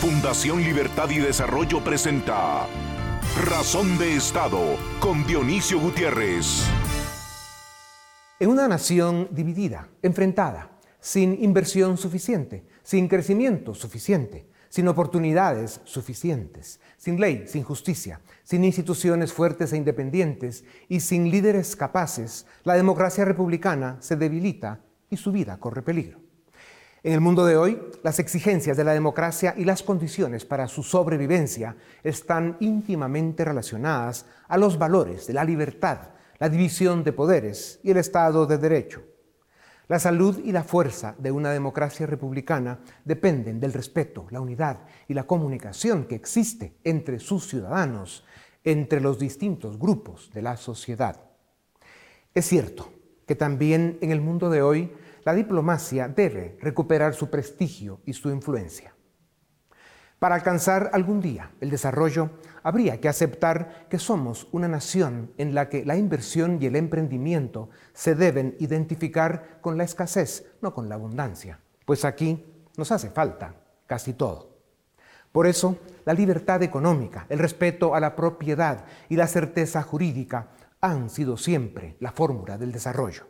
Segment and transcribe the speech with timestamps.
[0.00, 2.66] Fundación Libertad y Desarrollo presenta
[3.44, 6.64] Razón de Estado con Dionisio Gutiérrez.
[8.38, 17.20] En una nación dividida, enfrentada, sin inversión suficiente, sin crecimiento suficiente, sin oportunidades suficientes, sin
[17.20, 23.98] ley, sin justicia, sin instituciones fuertes e independientes y sin líderes capaces, la democracia republicana
[24.00, 24.80] se debilita
[25.10, 26.19] y su vida corre peligro.
[27.02, 30.82] En el mundo de hoy, las exigencias de la democracia y las condiciones para su
[30.82, 37.90] sobrevivencia están íntimamente relacionadas a los valores de la libertad, la división de poderes y
[37.90, 39.02] el Estado de Derecho.
[39.88, 45.14] La salud y la fuerza de una democracia republicana dependen del respeto, la unidad y
[45.14, 48.26] la comunicación que existe entre sus ciudadanos,
[48.62, 51.18] entre los distintos grupos de la sociedad.
[52.34, 52.92] Es cierto
[53.26, 54.92] que también en el mundo de hoy
[55.24, 58.94] la diplomacia debe recuperar su prestigio y su influencia.
[60.18, 62.30] Para alcanzar algún día el desarrollo,
[62.62, 67.70] habría que aceptar que somos una nación en la que la inversión y el emprendimiento
[67.94, 72.44] se deben identificar con la escasez, no con la abundancia, pues aquí
[72.76, 73.54] nos hace falta
[73.86, 74.58] casi todo.
[75.32, 80.48] Por eso, la libertad económica, el respeto a la propiedad y la certeza jurídica
[80.82, 83.26] han sido siempre la fórmula del desarrollo.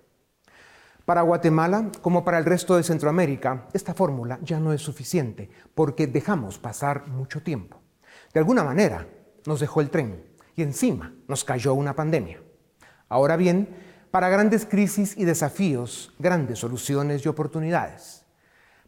[1.11, 6.06] Para Guatemala, como para el resto de Centroamérica, esta fórmula ya no es suficiente porque
[6.06, 7.83] dejamos pasar mucho tiempo.
[8.33, 9.08] De alguna manera
[9.44, 12.41] nos dejó el tren y encima nos cayó una pandemia.
[13.08, 13.77] Ahora bien,
[14.12, 18.19] para grandes crisis y desafíos, grandes soluciones y oportunidades.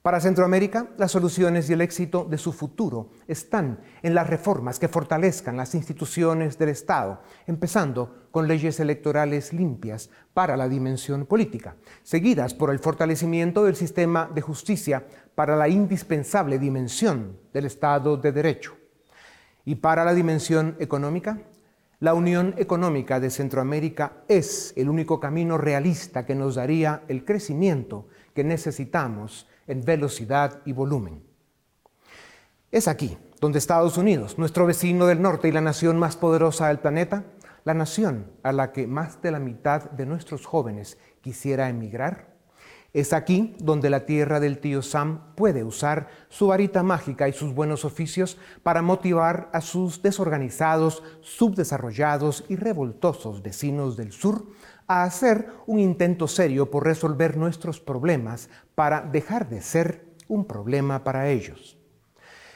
[0.03, 4.89] Para Centroamérica, las soluciones y el éxito de su futuro están en las reformas que
[4.89, 12.53] fortalezcan las instituciones del Estado, empezando con leyes electorales limpias para la dimensión política, seguidas
[12.53, 18.77] por el fortalecimiento del sistema de justicia para la indispensable dimensión del Estado de Derecho.
[19.65, 21.39] Y para la dimensión económica,
[22.01, 28.09] la Unión Económica de Centroamérica es el único camino realista que nos daría el crecimiento
[28.35, 31.23] que necesitamos en velocidad y volumen.
[32.71, 36.79] Es aquí donde Estados Unidos, nuestro vecino del norte y la nación más poderosa del
[36.79, 37.25] planeta,
[37.65, 42.33] la nación a la que más de la mitad de nuestros jóvenes quisiera emigrar,
[42.93, 47.55] es aquí donde la tierra del tío Sam puede usar su varita mágica y sus
[47.55, 54.47] buenos oficios para motivar a sus desorganizados, subdesarrollados y revoltosos vecinos del sur
[54.93, 61.05] a hacer un intento serio por resolver nuestros problemas para dejar de ser un problema
[61.05, 61.79] para ellos.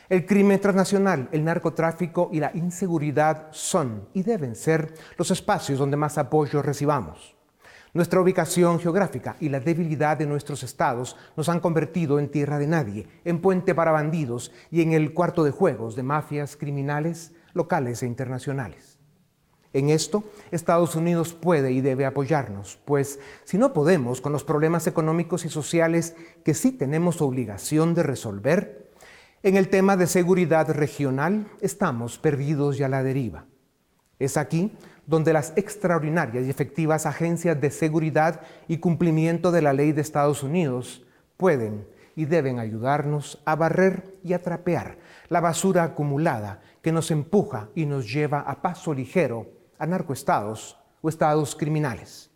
[0.08, 5.96] El crimen transnacional, el narcotráfico y la inseguridad son y deben ser los espacios donde
[5.96, 7.36] más apoyo recibamos.
[7.92, 12.66] Nuestra ubicación geográfica y la debilidad de nuestros estados nos han convertido en tierra de
[12.66, 18.02] nadie, en puente para bandidos y en el cuarto de juegos de mafias criminales locales
[18.02, 18.95] e internacionales.
[19.72, 24.86] En esto, Estados Unidos puede y debe apoyarnos, pues si no podemos con los problemas
[24.86, 28.90] económicos y sociales que sí tenemos obligación de resolver,
[29.42, 33.44] en el tema de seguridad regional estamos perdidos y a la deriva.
[34.18, 34.72] Es aquí
[35.06, 40.42] donde las extraordinarias y efectivas agencias de seguridad y cumplimiento de la ley de Estados
[40.42, 41.04] Unidos
[41.36, 44.98] pueden y deben ayudarnos a barrer y a trapear
[45.28, 49.46] la basura acumulada que nos empuja y nos lleva a paso ligero
[49.78, 52.30] a narcoestados o estados criminales.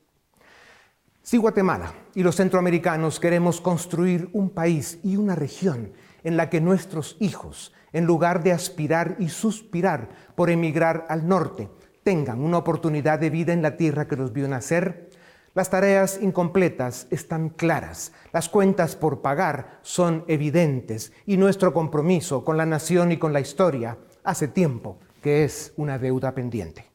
[1.23, 5.93] Si Guatemala y los centroamericanos queremos construir un país y una región
[6.25, 11.69] en la que nuestros hijos, en lugar de aspirar y suspirar por emigrar al norte,
[12.03, 15.11] tengan una oportunidad de vida en la tierra que los vio nacer,
[15.53, 22.57] las tareas incompletas están claras, las cuentas por pagar son evidentes y nuestro compromiso con
[22.57, 26.90] la nación y con la historia hace tiempo que es una deuda pendiente.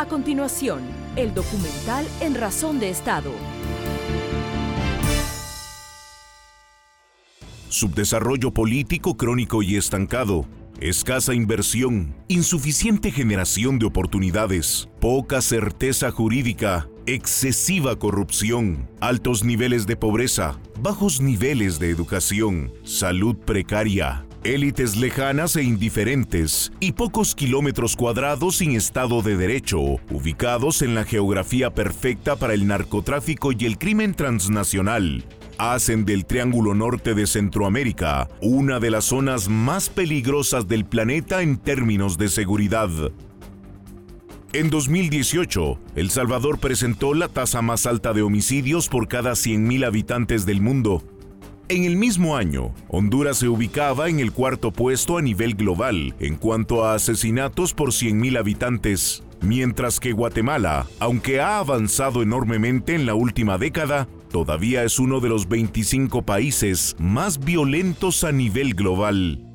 [0.00, 0.80] A continuación,
[1.14, 3.32] el documental En Razón de Estado.
[7.68, 10.46] Subdesarrollo político crónico y estancado.
[10.80, 20.58] Escasa inversión, insuficiente generación de oportunidades, poca certeza jurídica, excesiva corrupción, altos niveles de pobreza,
[20.80, 28.72] bajos niveles de educación, salud precaria, élites lejanas e indiferentes y pocos kilómetros cuadrados sin
[28.72, 35.24] Estado de Derecho, ubicados en la geografía perfecta para el narcotráfico y el crimen transnacional,
[35.58, 41.58] hacen del Triángulo Norte de Centroamérica una de las zonas más peligrosas del planeta en
[41.58, 42.90] términos de seguridad.
[44.52, 50.44] En 2018, El Salvador presentó la tasa más alta de homicidios por cada 100.000 habitantes
[50.44, 51.04] del mundo,
[51.70, 56.34] En el mismo año, Honduras se ubicaba en el cuarto puesto a nivel global en
[56.34, 63.14] cuanto a asesinatos por 100.000 habitantes, mientras que Guatemala, aunque ha avanzado enormemente en la
[63.14, 69.46] última década, todavía es uno de los 25 países más violentos a nivel global.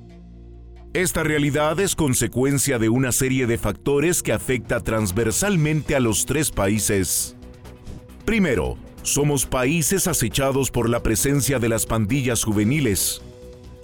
[0.94, 6.50] Esta realidad es consecuencia de una serie de factores que afecta transversalmente a los tres
[6.50, 7.36] países.
[8.24, 13.22] Primero, somos países acechados por la presencia de las pandillas juveniles,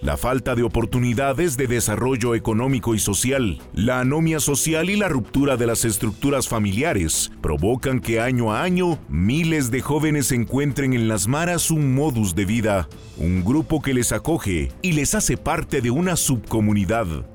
[0.02, 5.58] la falta de oportunidades de desarrollo económico y social, la anomia social y la ruptura
[5.58, 11.28] de las estructuras familiares provocan que año a año miles de jóvenes encuentren en las
[11.28, 15.92] maras un modus de vida, un grupo que les acoge y les hace parte de
[15.92, 17.31] una subcomunidad.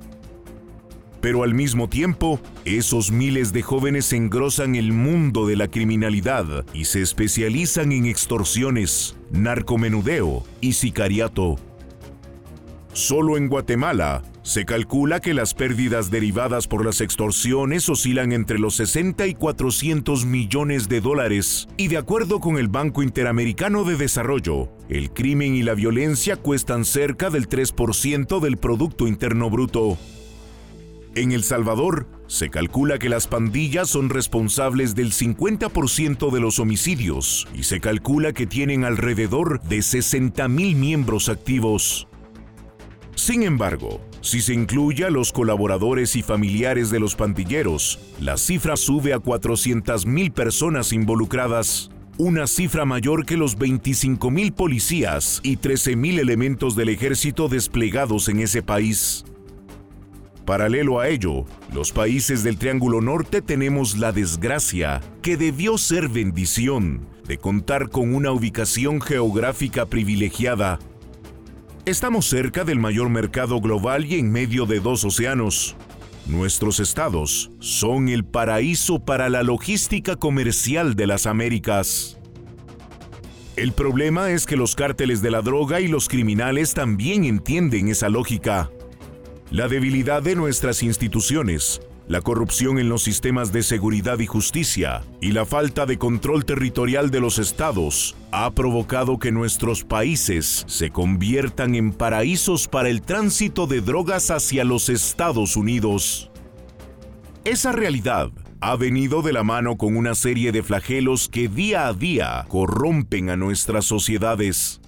[1.26, 6.84] Pero al mismo tiempo, esos miles de jóvenes engrosan el mundo de la criminalidad y
[6.84, 11.56] se especializan en extorsiones, narcomenudeo y sicariato.
[12.92, 18.76] Solo en Guatemala se calcula que las pérdidas derivadas por las extorsiones oscilan entre los
[18.76, 24.68] 60 y 400 millones de dólares, y de acuerdo con el Banco Interamericano de Desarrollo,
[24.88, 29.98] el crimen y la violencia cuestan cerca del 3% del Producto Interno Bruto.
[31.16, 37.48] En El Salvador, se calcula que las pandillas son responsables del 50% de los homicidios
[37.54, 42.06] y se calcula que tienen alrededor de 60.000 miembros activos.
[43.14, 48.76] Sin embargo, si se incluye a los colaboradores y familiares de los pandilleros, la cifra
[48.76, 56.76] sube a 400.000 personas involucradas, una cifra mayor que los 25.000 policías y 13.000 elementos
[56.76, 59.24] del ejército desplegados en ese país.
[60.46, 61.44] Paralelo a ello,
[61.74, 68.14] los países del Triángulo Norte tenemos la desgracia, que debió ser bendición, de contar con
[68.14, 70.78] una ubicación geográfica privilegiada.
[71.84, 75.74] Estamos cerca del mayor mercado global y en medio de dos océanos.
[76.26, 82.18] Nuestros estados son el paraíso para la logística comercial de las Américas.
[83.56, 88.08] El problema es que los cárteles de la droga y los criminales también entienden esa
[88.08, 88.70] lógica.
[89.52, 95.30] La debilidad de nuestras instituciones, la corrupción en los sistemas de seguridad y justicia y
[95.30, 101.76] la falta de control territorial de los estados ha provocado que nuestros países se conviertan
[101.76, 106.32] en paraísos para el tránsito de drogas hacia los Estados Unidos.
[107.44, 111.92] Esa realidad ha venido de la mano con una serie de flagelos que día a
[111.92, 114.80] día corrompen a nuestras sociedades.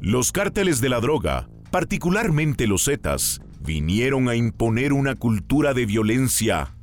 [0.00, 6.74] Los cárteles de la droga, particularmente los Zetas, vinieron a imponer una cultura de violencia.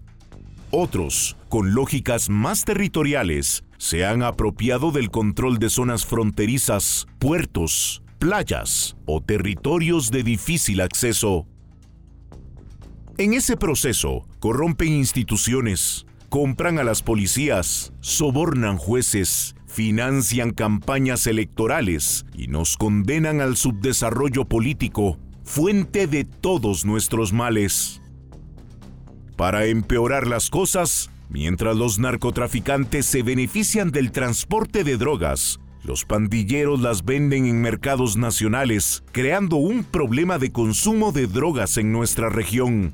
[0.69, 8.95] Otros, con lógicas más territoriales, se han apropiado del control de zonas fronterizas, puertos, playas
[9.05, 11.47] o territorios de difícil acceso.
[13.17, 22.47] En ese proceso, corrompen instituciones, compran a las policías, sobornan jueces, financian campañas electorales y
[22.47, 28.01] nos condenan al subdesarrollo político fuente de todos nuestros males.
[29.35, 36.79] Para empeorar las cosas, mientras los narcotraficantes se benefician del transporte de drogas, los pandilleros
[36.79, 42.93] las venden en mercados nacionales, creando un problema de consumo de drogas en nuestra región.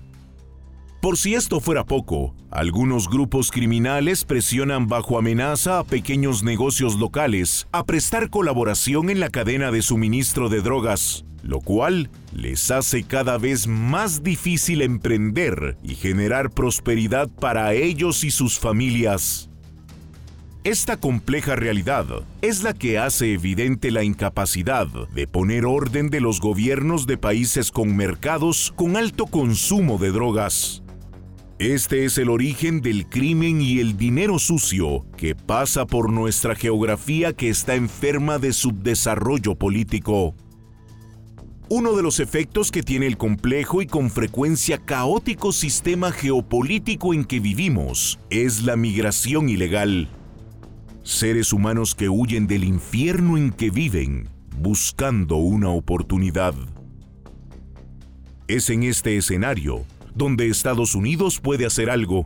[1.02, 7.68] Por si esto fuera poco, algunos grupos criminales presionan bajo amenaza a pequeños negocios locales
[7.72, 13.38] a prestar colaboración en la cadena de suministro de drogas, lo cual les hace cada
[13.38, 19.50] vez más difícil emprender y generar prosperidad para ellos y sus familias.
[20.66, 22.06] Esta compleja realidad
[22.42, 27.72] es la que hace evidente la incapacidad de poner orden de los gobiernos de países
[27.72, 30.84] con mercados con alto consumo de drogas.
[31.60, 37.34] Este es el origen del crimen y el dinero sucio que pasa por nuestra geografía
[37.34, 40.36] que está enferma de subdesarrollo político.
[41.72, 47.24] Uno de los efectos que tiene el complejo y con frecuencia caótico sistema geopolítico en
[47.24, 50.10] que vivimos es la migración ilegal.
[51.04, 56.56] Seres humanos que huyen del infierno en que viven buscando una oportunidad.
[58.48, 59.86] Es en este escenario
[60.16, 62.26] donde Estados Unidos puede hacer algo.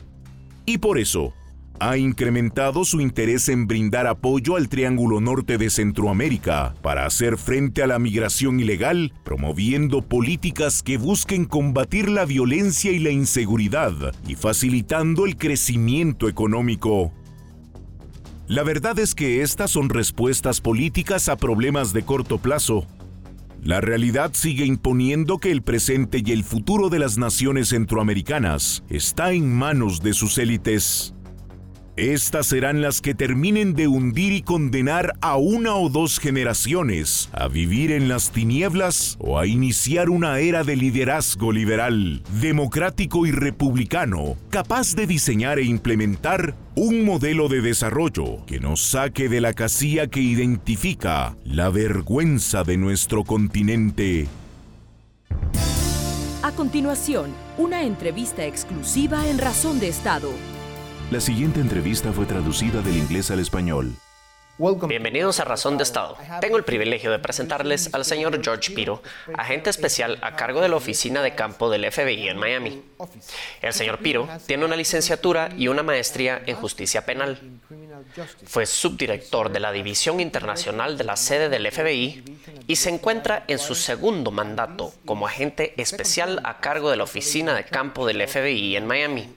[0.66, 1.34] Y por eso,
[1.80, 7.84] ha incrementado su interés en brindar apoyo al Triángulo Norte de Centroamérica para hacer frente
[7.84, 14.36] a la migración ilegal, promoviendo políticas que busquen combatir la violencia y la inseguridad y
[14.36, 17.12] facilitando el crecimiento económico.
[18.48, 22.86] La verdad es que estas son respuestas políticas a problemas de corto plazo,
[23.66, 29.32] La realidad sigue imponiendo que el presente y el futuro de las naciones centroamericanas está
[29.32, 31.14] en manos de sus élites.
[31.96, 37.48] Estas serán las que terminen de hundir y condenar a una o dos generaciones a
[37.48, 44.38] vivir en las tinieblas o a iniciar una era de liderazgo liberal, democrático y republicano,
[44.50, 50.08] capaz de diseñar e implementar un modelo de desarrollo que nos saque de la casilla
[50.08, 54.28] que identifica la vergüenza de nuestro continente.
[56.42, 60.32] A continuación, una entrevista exclusiva en Razón de Estado
[61.14, 63.94] la siguiente entrevista fue traducida del inglés al español.
[64.88, 66.18] Bienvenidos a Razón de Estado.
[66.42, 69.04] Tengo el privilegio de presentarles al señor George Piro,
[69.38, 72.84] agente especial a cargo de la oficina de campo del FBI en Miami.
[73.62, 77.40] El señor Piro tiene una licenciatura y una maestría en justicia penal.
[78.46, 82.24] Fue subdirector de la División Internacional de la sede del FBI
[82.66, 87.54] y se encuentra en su segundo mandato como agente especial a cargo de la oficina
[87.54, 89.30] de campo del FBI en Miami.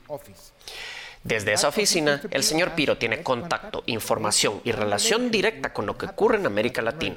[1.26, 6.06] Desde esa oficina, el señor Piro tiene contacto, información y relación directa con lo que
[6.06, 7.16] ocurre en América Latina.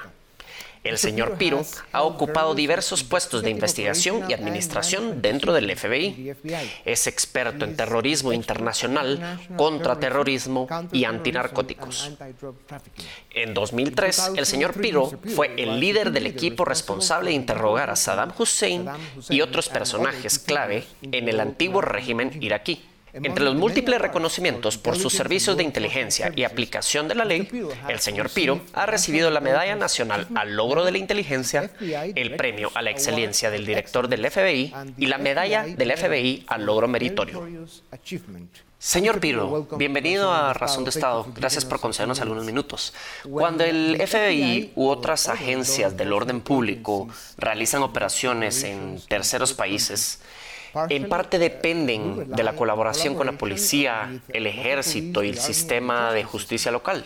[0.83, 6.33] El señor Piro ha ocupado diversos puestos de investigación y administración dentro del FBI.
[6.85, 12.11] Es experto en terrorismo internacional, contraterrorismo y antinarcóticos.
[13.29, 18.33] En 2003, el señor Piro fue el líder del equipo responsable de interrogar a Saddam
[18.35, 18.89] Hussein
[19.29, 22.81] y otros personajes clave en el antiguo régimen iraquí.
[23.13, 27.49] Entre los múltiples reconocimientos por sus servicios de inteligencia y aplicación de la ley,
[27.87, 32.71] el señor Piro ha recibido la Medalla Nacional al Logro de la Inteligencia, el Premio
[32.75, 37.47] a la Excelencia del Director del FBI y la Medalla del FBI al Logro Meritorio.
[38.79, 41.27] Señor Piro, bienvenido a Razón de Estado.
[41.35, 42.93] Gracias por concedernos algunos minutos.
[43.29, 50.21] Cuando el FBI u otras agencias del orden público realizan operaciones en terceros países,
[50.89, 56.23] en parte dependen de la colaboración con la policía, el ejército y el sistema de
[56.23, 57.05] justicia local.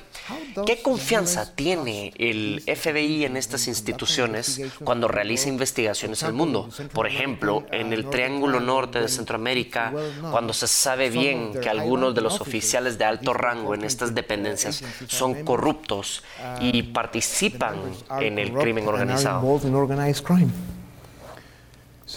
[0.66, 6.70] ¿Qué confianza tiene el FBI en estas instituciones cuando realiza investigaciones el mundo?
[6.94, 9.94] Por ejemplo, en el Triángulo Norte de Centroamérica,
[10.32, 14.84] cuando se sabe bien que algunos de los oficiales de alto rango en estas dependencias
[15.08, 16.24] son corruptos
[16.60, 17.76] y participan
[18.20, 19.60] en el crimen organizado.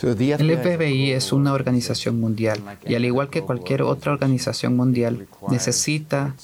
[0.03, 6.35] El FBI es una organización mundial y al igual que cualquier otra organización mundial, necesita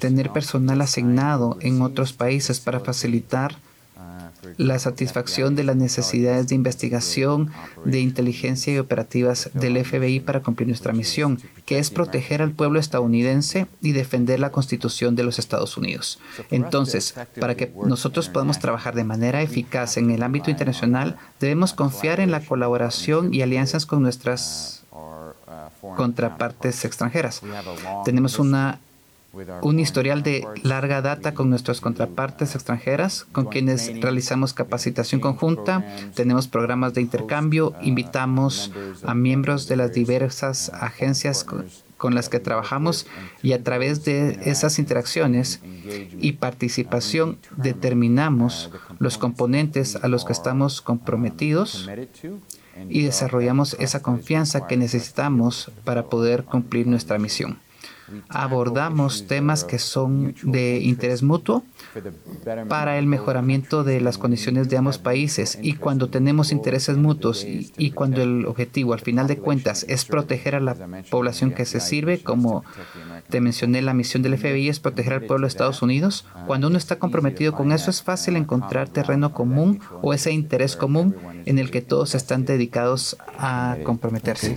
[0.00, 3.56] tener personal asignado en otros países para facilitar
[4.56, 7.50] la satisfacción de las necesidades de investigación,
[7.84, 12.78] de inteligencia y operativas del FBI para cumplir nuestra misión, que es proteger al pueblo
[12.80, 16.18] estadounidense y defender la Constitución de los Estados Unidos.
[16.50, 22.20] Entonces, para que nosotros podamos trabajar de manera eficaz en el ámbito internacional, debemos confiar
[22.20, 24.84] en la colaboración y alianzas con nuestras
[25.96, 27.42] contrapartes extranjeras.
[28.04, 28.80] Tenemos una
[29.62, 36.48] un historial de larga data con nuestras contrapartes extranjeras, con quienes realizamos capacitación conjunta, tenemos
[36.48, 38.72] programas de intercambio, invitamos
[39.04, 41.64] a miembros de las diversas agencias con,
[42.14, 43.06] las que trabajamos
[43.42, 45.62] y a través de esas interacciones
[46.20, 51.88] y participación determinamos los componentes a los que estamos comprometidos
[52.90, 57.58] y desarrollamos esa confianza que necesitamos para poder cumplir nuestra misión
[58.28, 61.64] abordamos temas que son de interés mutuo
[62.68, 67.90] para el mejoramiento de las condiciones de ambos países y cuando tenemos intereses mutuos y,
[67.92, 70.76] cuando el objetivo al final de cuentas es proteger a la
[71.10, 72.64] población que se sirve, como
[73.28, 76.78] te mencioné, la misión del FBI es proteger al pueblo de Estados Unidos, cuando uno
[76.78, 81.70] está comprometido con eso es fácil encontrar terreno común o ese interés común en el
[81.70, 84.56] que todos están dedicados a comprometerse.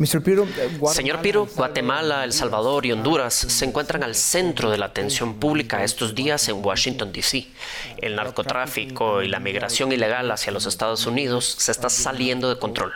[0.00, 5.34] Eh, Señor Piro, Guatemala, El Salvador y Honduras se encuentran al centro de la atención
[5.34, 7.48] pública estos días en Washington, D.C.
[7.96, 12.92] El narcotráfico y la migración ilegal hacia los Estados Unidos se está saliendo de control.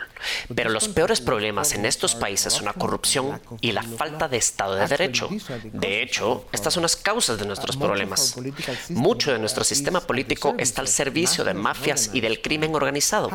[0.55, 4.75] Pero los peores problemas en estos países son la corrupción y la falta de Estado
[4.75, 5.29] de Derecho.
[5.73, 8.37] De hecho, estas son las causas de nuestros problemas.
[8.89, 13.29] Mucho de nuestro sistema político está al servicio de mafias y del crimen organizado.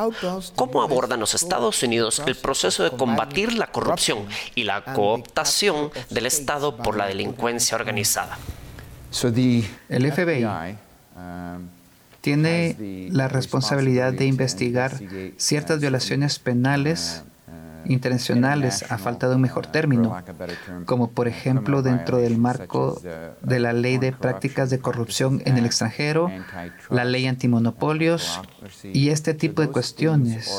[0.57, 6.27] ¿Cómo abordan los Estados Unidos el proceso de combatir la corrupción y la cooptación del
[6.27, 8.39] Estado por la delincuencia organizada.
[9.89, 10.47] El FBI
[12.21, 14.93] tiene la responsabilidad de investigar
[15.37, 17.23] ciertas violaciones penales
[17.85, 20.17] internacionales a falta de un mejor término,
[20.85, 23.01] como por ejemplo dentro del marco
[23.43, 26.31] de la ley de prácticas de corrupción en el extranjero,
[26.91, 28.41] la ley antimonopolios
[28.85, 30.51] y este tipo de cuestiones.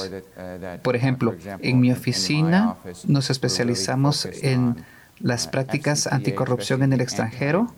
[0.83, 4.75] Por ejemplo, en mi oficina nos especializamos en
[5.21, 7.73] las prácticas anticorrupción en el extranjero,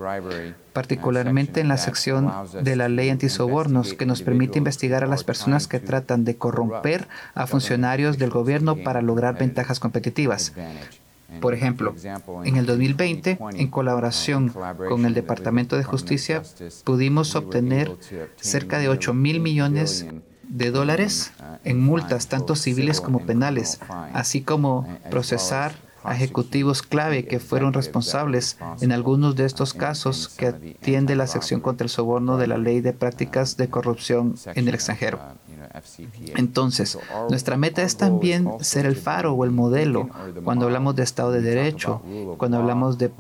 [0.74, 2.32] particularmente en la sección
[2.62, 7.08] de la ley antisobornos, que nos permite investigar a las personas que tratan de corromper
[7.34, 10.54] a funcionarios del gobierno para lograr ventajas competitivas.
[11.40, 11.96] Por ejemplo,
[12.44, 14.54] en el 2020, en colaboración
[14.90, 16.44] con el Departamento de Justicia,
[16.84, 17.96] pudimos obtener
[18.36, 20.06] cerca de 8 mil millones
[20.44, 21.32] de dólares
[21.64, 23.80] en multas, tanto civiles como penales,
[24.14, 25.74] así como procesar
[26.10, 31.86] ejecutivos clave que fueron responsables en algunos de estos casos que atiende la sección contra
[31.86, 35.20] el soborno de la Ley de Prácticas de Corrupción en el extranjero.
[36.36, 36.98] Entonces,
[37.29, 40.10] nuestra meta es también ser el faro o el modelo
[40.43, 42.01] cuando hablamos de Estado de Derecho,
[42.38, 43.12] cuando hablamos de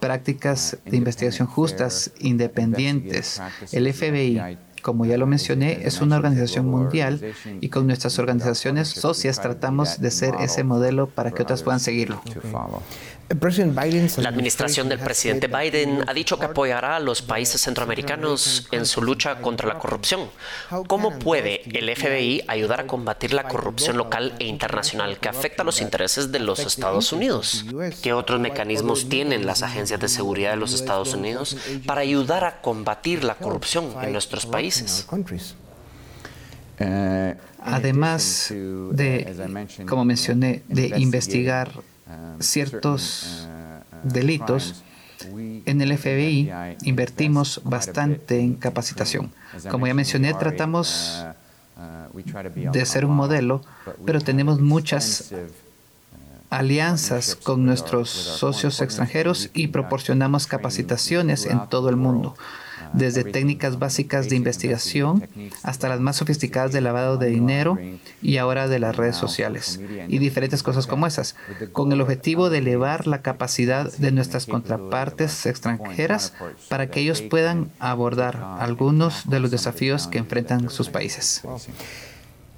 [0.00, 3.40] prácticas de investigación justas, independientes.
[3.72, 7.20] El FBI como ya lo mencioné, es una organización mundial
[7.60, 12.20] y con nuestras organizaciones socias tratamos de ser ese modelo para que otras puedan seguirlo.
[13.30, 19.02] La administración del presidente Biden ha dicho que apoyará a los países centroamericanos en su
[19.02, 20.28] lucha contra la corrupción.
[20.88, 25.80] ¿Cómo puede el FBI ayudar a combatir la corrupción local e internacional que afecta los
[25.80, 27.66] intereses de los Estados Unidos?
[28.02, 31.56] ¿Qué otros mecanismos tienen las agencias de seguridad de los Estados Unidos
[31.86, 35.06] para ayudar a combatir la corrupción en nuestros países?
[37.60, 41.70] Además de, como mencioné, de investigar
[42.40, 43.48] ciertos
[44.02, 44.82] delitos,
[45.66, 46.50] en el FBI
[46.84, 49.32] invertimos bastante en capacitación.
[49.70, 51.24] Como ya mencioné, tratamos
[52.72, 53.62] de ser un modelo,
[54.04, 55.32] pero tenemos muchas
[56.48, 62.34] alianzas con nuestros socios extranjeros y proporcionamos capacitaciones en todo el mundo
[62.92, 65.28] desde técnicas básicas de investigación
[65.62, 67.78] hasta las más sofisticadas de lavado de dinero
[68.22, 71.36] y ahora de las redes sociales y diferentes cosas como esas,
[71.72, 76.34] con el objetivo de elevar la capacidad de nuestras contrapartes extranjeras
[76.68, 81.42] para que ellos puedan abordar algunos de los desafíos que enfrentan sus países.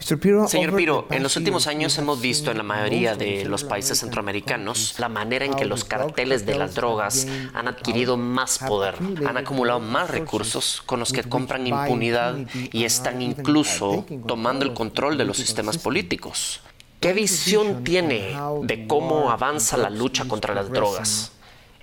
[0.02, 4.98] Señor Piro, en los últimos años hemos visto en la mayoría de los países centroamericanos
[4.98, 9.80] la manera en que los carteles de las drogas han adquirido más poder, han acumulado
[9.80, 12.36] más recursos con los que compran impunidad
[12.72, 16.60] y están incluso tomando el control de los sistemas políticos.
[17.00, 21.32] ¿Qué visión tiene de cómo avanza la lucha contra las drogas?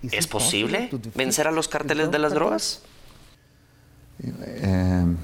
[0.02, 2.84] ¿Es posible vencer a los carteles de las drogas?
[4.22, 5.18] Em,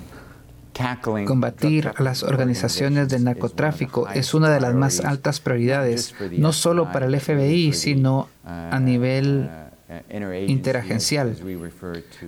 [1.26, 6.92] Combatir a las organizaciones del narcotráfico es una de las más altas prioridades, no solo
[6.92, 9.50] para el FBI, sino a nivel
[10.48, 11.38] interagencial,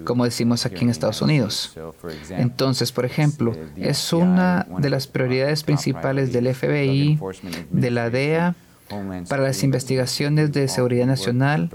[0.06, 1.78] como decimos aquí en Estados Unidos.
[2.30, 7.20] Entonces, por ejemplo, es una de las prioridades principales del FBI,
[7.72, 8.56] de la DEA,
[9.28, 11.70] para las investigaciones de seguridad nacional,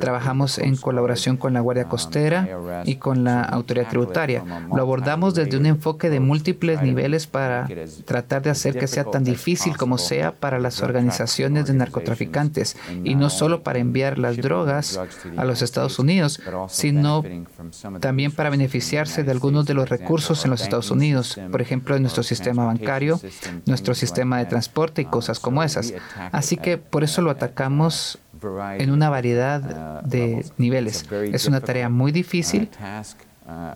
[0.00, 4.44] trabajamos en colaboración con la Guardia Costera y con la autoridad tributaria.
[4.74, 7.68] Lo abordamos desde un enfoque de múltiples niveles para
[8.04, 13.14] tratar de hacer que sea tan difícil como sea para las organizaciones de narcotraficantes y
[13.14, 15.00] no solo para enviar las drogas
[15.36, 17.22] a los Estados Unidos, sino
[18.00, 22.02] también para beneficiarse de algunos de los recursos en los Estados Unidos, por ejemplo, en
[22.02, 23.20] nuestro sistema bancario,
[23.66, 25.94] nuestro sistema de transporte y cosas como esas.
[26.42, 28.18] Así que por eso lo atacamos
[28.78, 31.06] en una variedad de niveles.
[31.32, 32.68] Es una tarea muy difícil,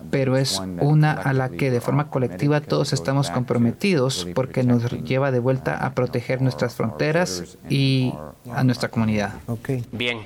[0.09, 5.31] pero es una a la que de forma colectiva todos estamos comprometidos porque nos lleva
[5.31, 8.13] de vuelta a proteger nuestras fronteras y
[8.51, 9.33] a nuestra comunidad.
[9.91, 10.19] Bien,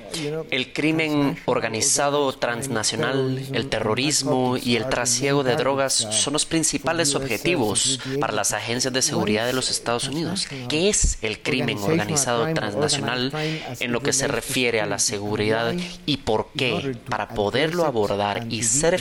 [0.50, 8.00] el crimen organizado transnacional, el terrorismo y el trasiego de drogas son los principales objetivos
[8.20, 10.46] para las agencias de seguridad de los Estados Unidos.
[10.68, 13.32] ¿Qué es el crimen organizado transnacional
[13.80, 15.74] en lo que se refiere a la seguridad
[16.06, 18.98] y por qué, para poderlo abordar y ser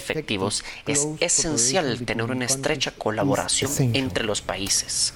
[0.87, 5.13] es esencial tener una estrecha colaboración entre los países?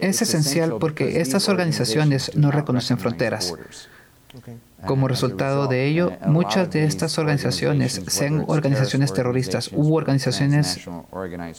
[0.00, 3.54] Es esencial porque estas organizaciones no reconocen fronteras.
[4.86, 10.80] Como resultado de ello, muchas de estas organizaciones, sean organizaciones terroristas u organizaciones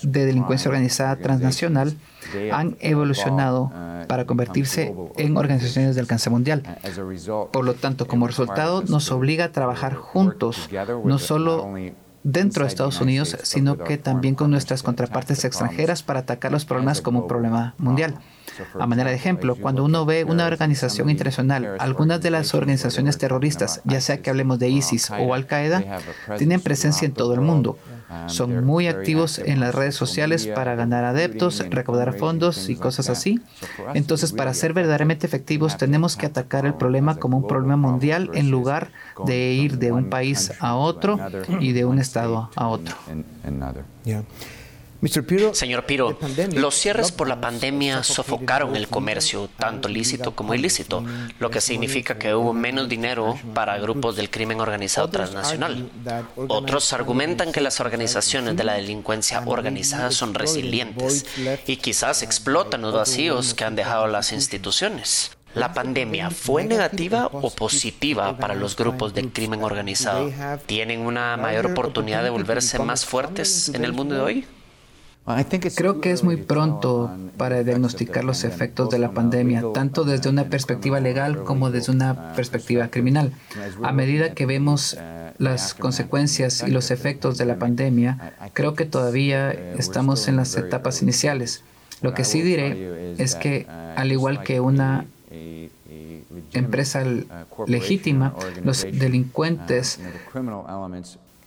[0.03, 1.97] de delincuencia organizada transnacional,
[2.51, 3.71] han evolucionado
[4.08, 6.63] para convertirse en organizaciones de alcance mundial.
[7.51, 10.69] Por lo tanto, como resultado, nos obliga a trabajar juntos,
[11.03, 11.73] no solo
[12.28, 17.00] dentro de Estados Unidos, sino que también con nuestras contrapartes extranjeras para atacar los problemas
[17.00, 18.20] como un problema mundial.
[18.78, 23.82] A manera de ejemplo, cuando uno ve una organización internacional, algunas de las organizaciones terroristas,
[23.86, 26.00] ya sea que hablemos de ISIS o Al-Qaeda,
[26.38, 27.78] tienen presencia en todo el mundo.
[28.28, 33.41] Son muy activos en las redes sociales para ganar adeptos, recaudar fondos y cosas así.
[33.93, 38.50] Entonces, para ser verdaderamente efectivos, tenemos que atacar el problema como un problema mundial en
[38.50, 38.91] lugar
[39.26, 41.20] de ir de un país a otro
[41.60, 42.96] y de un estado a otro.
[45.54, 46.18] Señor Piro,
[46.54, 51.04] los cierres por la pandemia sofocaron el comercio, tanto lícito como ilícito,
[51.40, 55.90] lo que significa que hubo menos dinero para grupos del crimen organizado transnacional.
[56.36, 61.26] Otros argumentan que las organizaciones de la delincuencia organizada son resilientes
[61.68, 65.32] y quizás explotan los vacíos que han dejado las instituciones.
[65.54, 70.32] ¿La pandemia fue negativa o positiva para los grupos del crimen organizado?
[70.66, 74.48] ¿Tienen una mayor oportunidad de volverse más fuertes en el mundo de hoy?
[75.76, 80.46] Creo que es muy pronto para diagnosticar los efectos de la pandemia, tanto desde una
[80.46, 83.34] perspectiva legal como desde una perspectiva criminal.
[83.84, 84.98] A medida que vemos
[85.38, 91.02] las consecuencias y los efectos de la pandemia, creo que todavía estamos en las etapas
[91.02, 91.63] iniciales.
[92.02, 95.06] Lo que sí diré es que, al igual que una
[96.54, 97.04] empresa
[97.68, 100.00] legítima, los delincuentes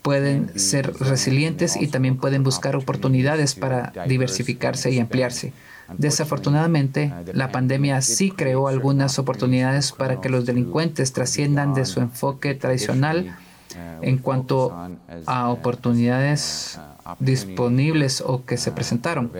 [0.02, 5.52] pueden ser resilientes y también pueden buscar oportunidades para diversificarse y ampliarse.
[5.98, 12.54] Desafortunadamente, la pandemia sí creó algunas oportunidades para que los delincuentes trasciendan de su enfoque
[12.54, 13.36] tradicional
[14.00, 14.76] en cuanto
[15.26, 16.78] a oportunidades
[17.18, 19.32] disponibles o que se presentaron.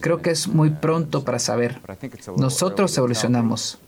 [0.00, 1.80] Creo que es muy pronto para saber.
[2.36, 3.78] Nosotros evolucionamos.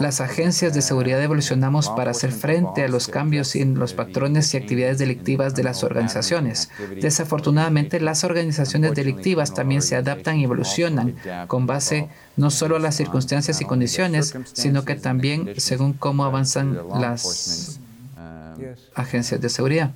[0.00, 4.58] Las agencias de seguridad evolucionamos para hacer frente a los cambios en los patrones y
[4.58, 6.70] actividades delictivas de las organizaciones.
[7.00, 12.96] Desafortunadamente, las organizaciones delictivas también se adaptan y evolucionan con base no solo a las
[12.96, 17.80] circunstancias y condiciones, sino que también según cómo avanzan las
[18.94, 19.92] agencias de seguridad.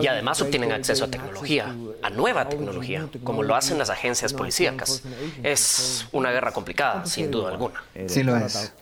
[0.00, 5.02] Y además obtienen acceso a tecnología, a nueva tecnología, como lo hacen las agencias policíacas.
[5.42, 7.82] Es una guerra complicada, sin duda alguna.
[8.06, 8.72] Sí lo es.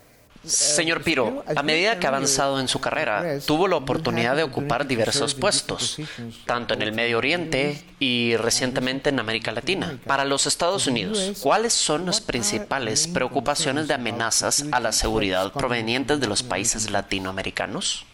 [0.44, 4.88] Señor Piro, a medida que ha avanzado en su carrera, tuvo la oportunidad de ocupar
[4.88, 5.98] diversos puestos,
[6.46, 9.98] tanto en el Medio Oriente y recientemente en América Latina.
[10.04, 16.18] Para los Estados Unidos, ¿cuáles son las principales preocupaciones de amenazas a la seguridad provenientes
[16.18, 18.04] de los países latinoamericanos?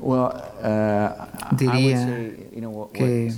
[0.00, 0.28] Uh,
[1.52, 2.32] Diría
[2.92, 3.32] que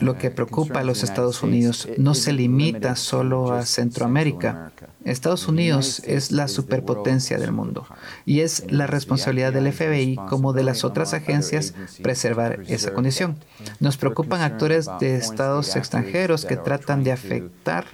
[0.00, 4.72] lo que preocupa a los Estados Unidos no se limita solo a Centroamérica.
[5.04, 7.86] Estados Unidos es la superpotencia del mundo
[8.24, 13.36] y es la responsabilidad del FBI como de las otras agencias preservar esa condición.
[13.80, 17.86] Nos preocupan actores de estados extranjeros que tratan de afectar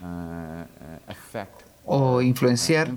[1.85, 2.95] o influenciar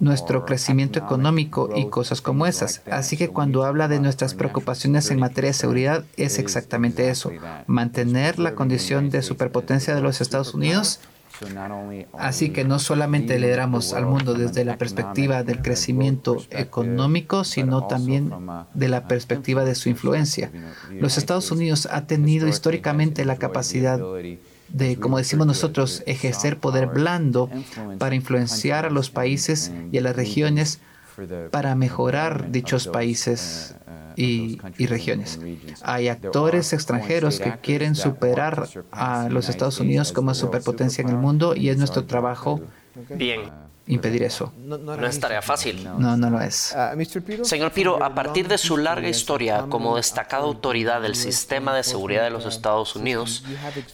[0.00, 2.82] nuestro crecimiento económico y cosas como esas.
[2.90, 7.30] Así que cuando habla de nuestras preocupaciones en materia de seguridad, es exactamente eso,
[7.66, 11.00] mantener la condición de superpotencia de los Estados Unidos.
[12.16, 18.30] Así que no solamente lideramos al mundo desde la perspectiva del crecimiento económico, sino también
[18.72, 20.52] de la perspectiva de su influencia.
[20.92, 24.00] Los Estados Unidos ha tenido históricamente la capacidad
[24.74, 27.48] de, como decimos nosotros, ejercer poder blando
[27.98, 30.80] para influenciar a los países y a las regiones
[31.52, 33.76] para mejorar dichos países
[34.16, 35.38] y, y, regiones.
[35.82, 41.54] Hay actores extranjeros que quieren superar a los Estados Unidos como superpotencia en el mundo
[41.54, 42.60] y es nuestro trabajo.
[43.16, 44.52] Bien impedir eso.
[44.56, 45.84] No, es tarea fácil.
[45.84, 46.74] No, no lo es.
[46.74, 46.94] Ah,
[47.42, 52.24] Señor Piro, a partir de su larga historia como destacada autoridad del sistema de seguridad
[52.24, 53.44] de los Estados Unidos,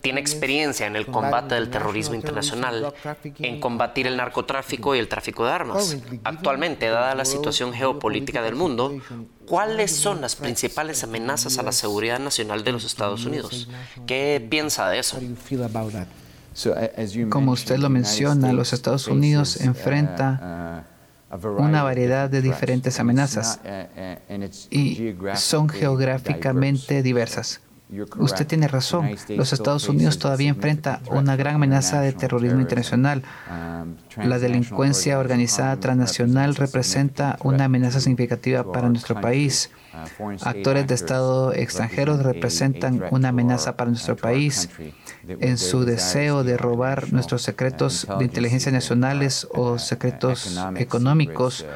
[0.00, 2.94] tiene experiencia en el combate del terrorismo internacional,
[3.38, 5.96] en combatir el narcotráfico y el tráfico de armas.
[6.24, 9.00] Actualmente, dada la situación geopolítica del mundo,
[9.46, 13.68] ¿cuáles son las principales amenazas a la seguridad nacional de los Estados Unidos?
[14.06, 15.18] ¿Qué piensa de eso?
[17.30, 20.84] Como usted lo menciona, los Estados Unidos uh, enfrenta
[21.58, 24.34] una variedad de diferentes amenazas uh,
[24.70, 27.60] y son geográficamente diversas.
[28.18, 29.10] Usted tiene razón.
[29.28, 33.22] Los Estados Unidos todavía enfrenta una gran amenaza de terrorismo internacional.
[33.50, 39.70] Um, La delincuencia organizada transnacional representa una amenaza significativa para nuestro país.
[40.18, 44.68] Uh, Actores de Estado extranjeros representan una amenaza para nuestro país
[45.26, 51.66] en su deseo de robar nuestros secretos de inteligencia nacionales o secretos económicos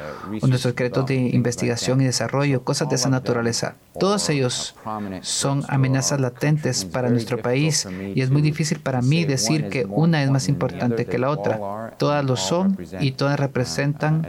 [0.41, 3.75] o nuestros secretos de investigación y desarrollo, cosas de esa naturaleza.
[3.99, 4.75] Todos ellos
[5.21, 10.23] son amenazas latentes para nuestro país y es muy difícil para mí decir que una
[10.23, 11.93] es más importante que la otra.
[11.97, 14.27] Todas lo son y todas representan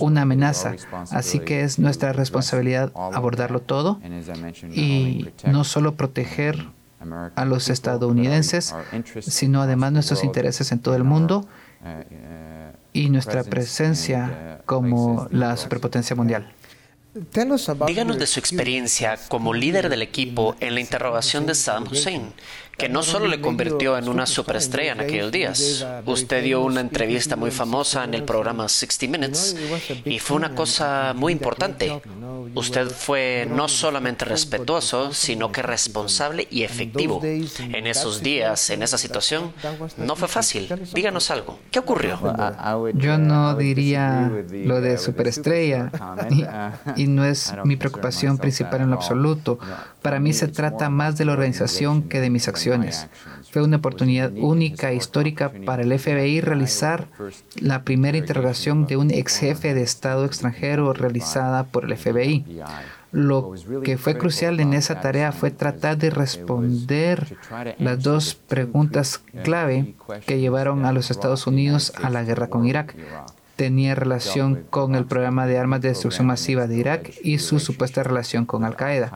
[0.00, 0.74] una amenaza.
[1.10, 4.00] Así que es nuestra responsabilidad abordarlo todo
[4.72, 6.66] y no solo proteger
[7.34, 8.74] a los estadounidenses,
[9.20, 11.46] sino además nuestros intereses en todo el mundo
[12.92, 16.52] y nuestra presencia como la superpotencia mundial.
[17.86, 22.32] Díganos de su experiencia como líder del equipo en la interrogación de Saddam Hussein
[22.76, 25.86] que no solo le convirtió en una superestrella en aquellos días.
[26.04, 29.56] Usted dio una entrevista muy famosa en el programa 60 Minutes
[30.04, 32.02] y fue una cosa muy importante.
[32.54, 37.20] Usted fue no solamente respetuoso, sino que responsable y efectivo.
[37.24, 39.52] En esos días, en esa situación,
[39.96, 40.68] no fue fácil.
[40.94, 41.58] Díganos algo.
[41.70, 42.18] ¿Qué ocurrió?
[42.94, 45.90] Yo no diría lo de superestrella
[46.30, 46.44] y,
[47.02, 49.58] y no es mi preocupación principal en lo absoluto.
[50.02, 52.65] Para mí se trata más de la organización que de mis acciones.
[53.50, 57.08] Fue una oportunidad única e histórica para el FBI realizar
[57.60, 62.44] la primera interrogación de un ex jefe de Estado extranjero realizada por el FBI.
[63.12, 67.36] Lo que fue crucial en esa tarea fue tratar de responder
[67.78, 69.94] las dos preguntas clave
[70.26, 72.94] que llevaron a los Estados Unidos a la guerra con Irak
[73.56, 78.02] tenía relación con el programa de armas de destrucción masiva de Irak y su supuesta
[78.02, 79.10] relación con Al-Qaeda.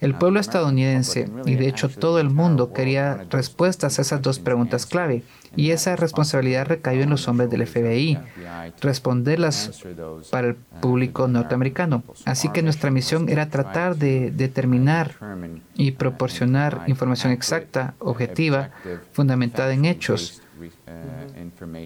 [0.00, 4.86] El pueblo estadounidense y de hecho todo el mundo quería respuestas a esas dos preguntas
[4.86, 5.22] clave
[5.56, 8.18] y esa responsabilidad recayó en los hombres del FBI,
[8.80, 9.82] responderlas
[10.30, 12.04] para el público norteamericano.
[12.24, 15.16] Así que nuestra misión era tratar de determinar
[15.74, 18.70] y proporcionar información exacta, objetiva,
[19.12, 20.39] fundamentada en hechos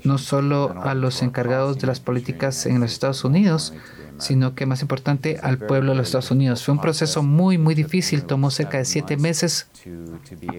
[0.05, 3.73] no solo a los encargados de las políticas en los Estados Unidos,
[4.19, 6.65] sino que más importante al pueblo de los Estados Unidos.
[6.65, 9.69] Fue un proceso muy, muy difícil, tomó cerca de siete meses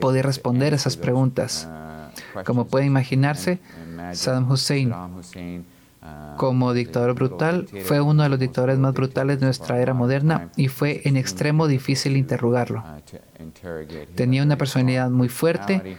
[0.01, 1.67] poder responder esas preguntas.
[2.45, 3.59] Como puede imaginarse,
[4.13, 4.93] Saddam Hussein,
[6.37, 10.67] como dictador brutal, fue uno de los dictadores más brutales de nuestra era moderna y
[10.67, 12.83] fue en extremo difícil interrogarlo.
[14.15, 15.97] Tenía una personalidad muy fuerte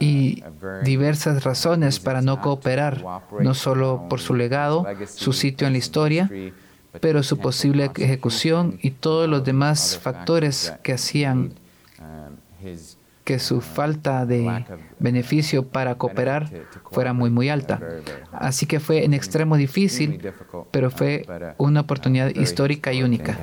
[0.00, 0.42] y
[0.84, 3.04] diversas razones para no cooperar,
[3.40, 6.30] no solo por su legado, su sitio en la historia,
[7.00, 11.54] pero su posible ejecución y todos los demás factores que hacían
[13.24, 14.64] que su falta de
[14.98, 16.50] beneficio para cooperar
[16.90, 17.80] fuera muy, muy alta.
[18.32, 20.32] Así que fue en extremo difícil,
[20.70, 21.26] pero fue
[21.58, 23.38] una oportunidad histórica y única.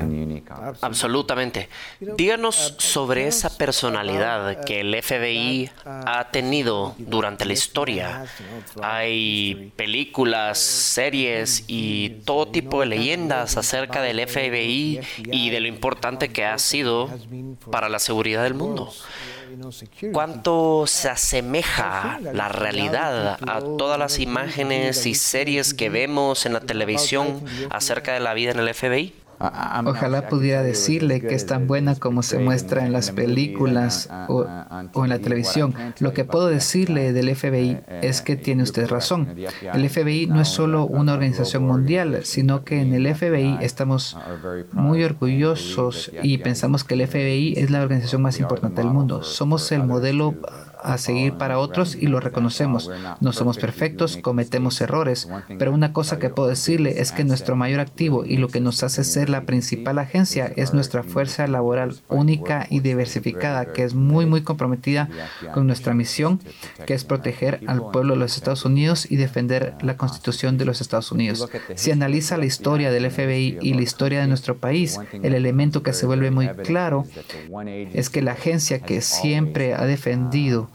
[0.82, 1.70] Absolutamente.
[2.00, 8.26] Díganos sobre esa personalidad que el FBI ha tenido durante la historia.
[8.82, 15.00] Hay películas, series y todo tipo de leyendas acerca del FBI
[15.32, 17.10] y de lo importante que ha sido
[17.72, 18.92] para la seguridad del mundo.
[20.14, 26.60] ¿Cuánto se asemeja la realidad a todas las imágenes y series que vemos en la
[26.60, 29.14] televisión acerca de la vida en el FBI?
[29.40, 35.10] Ojalá pudiera decirle que es tan buena como se muestra en las películas o, en
[35.10, 35.74] la televisión.
[36.00, 39.36] Lo que puedo decirle del FBI es que tiene usted razón.
[39.74, 44.18] El FBI no es solo una organización mundial, sino que en el FBI estamos
[44.74, 49.24] muy orgullosos y pensamos que el FBI es la organización más importante del mundo.
[49.24, 50.36] Somos el modelo
[50.82, 52.90] a seguir para otros y lo reconocemos.
[53.20, 57.80] No somos perfectos, cometemos errores, pero una cosa que puedo decirle es que nuestro mayor
[57.80, 62.68] activo y lo que nos hace ser la principal agencia es nuestra fuerza laboral única
[62.70, 65.10] y diversificada, que es muy, muy comprometida
[65.54, 66.40] con nuestra misión,
[66.86, 70.82] que es proteger al pueblo de los Estados Unidos y defender la Constitución de los
[70.82, 71.50] Estados Unidos.
[71.76, 75.94] Si analiza la historia del FBI y la historia de nuestro país, el elemento que
[75.94, 77.06] se vuelve muy claro
[77.94, 80.69] es que la agencia que siempre ha defendido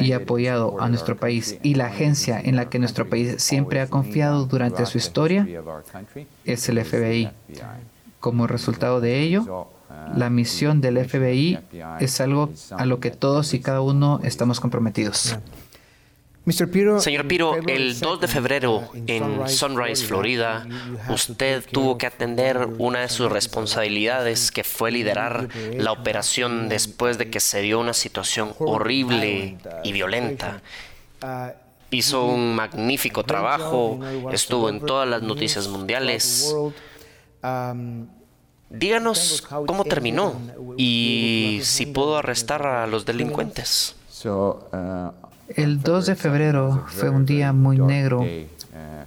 [0.00, 3.86] y apoyado a nuestro país y la agencia en la que nuestro país siempre ha
[3.86, 5.46] confiado durante su historia
[6.44, 7.30] es el FBI.
[8.20, 9.68] Como resultado de ello,
[10.14, 11.58] la misión del FBI
[12.00, 15.38] es algo a lo que todos y cada uno estamos comprometidos.
[17.00, 20.66] Señor Piro, el 2 de febrero en Sunrise, Florida,
[21.08, 27.30] usted tuvo que atender una de sus responsabilidades, que fue liderar la operación después de
[27.30, 30.62] que se dio una situación horrible y violenta.
[31.90, 34.00] Hizo un magnífico trabajo,
[34.32, 36.54] estuvo en todas las noticias mundiales.
[38.70, 40.34] Díganos cómo terminó
[40.76, 43.96] y si pudo arrestar a los delincuentes.
[45.54, 48.24] El 2 de febrero fue un día muy negro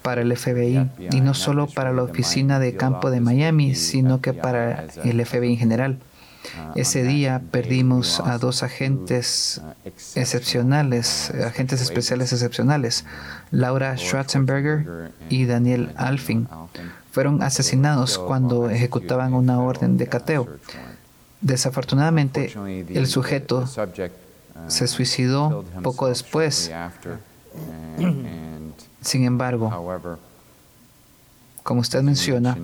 [0.02, 4.34] para el FBI y no solo para la oficina de campo de Miami, sino que
[4.34, 6.00] para el FBI en general.
[6.76, 9.62] Ese día perdimos a dos agentes
[10.16, 13.06] excepcionales, agentes especiales excepcionales,
[13.52, 16.48] Laura Schwarzenberger y Daniel Alfin.
[17.12, 20.48] Fueron asesinados cuando ejecutaban una orden de cateo.
[21.42, 22.52] Desafortunadamente,
[22.90, 23.68] el sujeto
[24.68, 26.72] se suicidó poco después.
[29.02, 30.18] Sin embargo,
[31.64, 32.58] como usted menciona,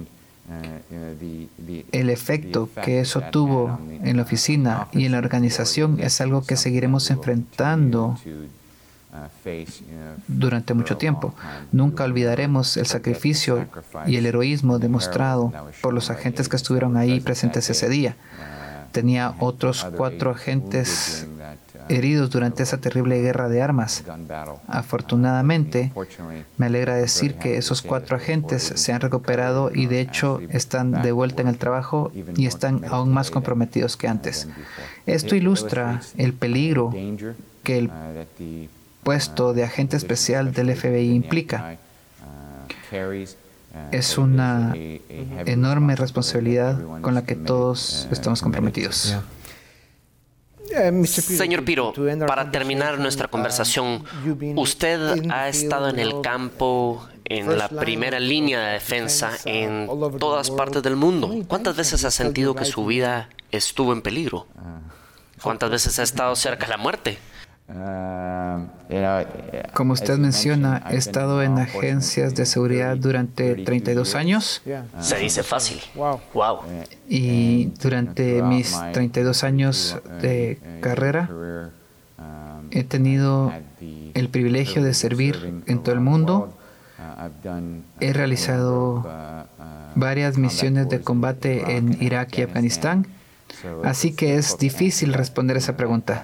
[1.91, 6.55] el efecto que eso tuvo en la oficina y en la organización es algo que
[6.55, 8.17] seguiremos enfrentando
[10.27, 11.33] durante mucho tiempo.
[11.71, 13.67] Nunca olvidaremos el sacrificio
[14.05, 18.15] y el heroísmo demostrado por los agentes que estuvieron ahí presentes ese día.
[18.91, 21.27] Tenía otros cuatro agentes
[21.89, 24.04] heridos durante esa terrible guerra de armas.
[24.67, 25.91] Afortunadamente,
[26.58, 31.12] me alegra decir que esos cuatro agentes se han recuperado y de hecho están de
[31.12, 34.47] vuelta en el trabajo y están aún más comprometidos que antes.
[35.06, 36.93] Esto ilustra el peligro
[37.63, 37.91] que el
[39.04, 41.78] puesto de agente especial del FBI implica.
[43.91, 44.73] Es una
[45.45, 49.15] enorme responsabilidad con la que todos estamos comprometidos.
[51.06, 51.93] Señor Piro,
[52.27, 54.03] para terminar nuestra conversación,
[54.56, 59.88] usted ha estado en el campo, en la primera línea de defensa, en
[60.19, 61.34] todas partes del mundo.
[61.47, 64.47] ¿Cuántas veces ha sentido que su vida estuvo en peligro?
[65.41, 67.19] ¿Cuántas veces ha estado cerca de la muerte?
[69.73, 74.62] Como usted menciona, he estado en agencias de seguridad durante 32 años.
[74.99, 75.82] Se dice fácil.
[75.95, 76.21] Wow.
[77.10, 81.30] Y durante mis 32 años de carrera,
[82.71, 83.51] he tenido
[84.13, 86.53] el privilegio de servir en todo el mundo.
[87.99, 89.06] He realizado
[89.95, 93.08] varias misiones de combate en Irak y Afganistán.
[93.84, 96.23] Así que es difícil responder esa pregunta.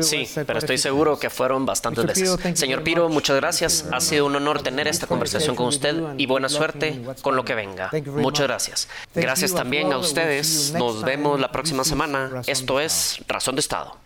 [0.00, 2.58] Sí, pero estoy seguro que fueron bastantes veces.
[2.58, 3.84] Señor Piro, muchas gracias.
[3.92, 7.54] Ha sido un honor tener esta conversación con usted y buena suerte con lo que
[7.54, 7.90] venga.
[8.06, 8.88] Muchas gracias.
[9.14, 10.72] Gracias también a ustedes.
[10.72, 12.42] Nos vemos la próxima semana.
[12.46, 13.96] Esto es Razón de Estado.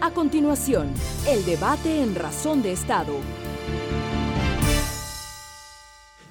[0.00, 0.92] A continuación,
[1.28, 3.14] el debate en Razón de Estado.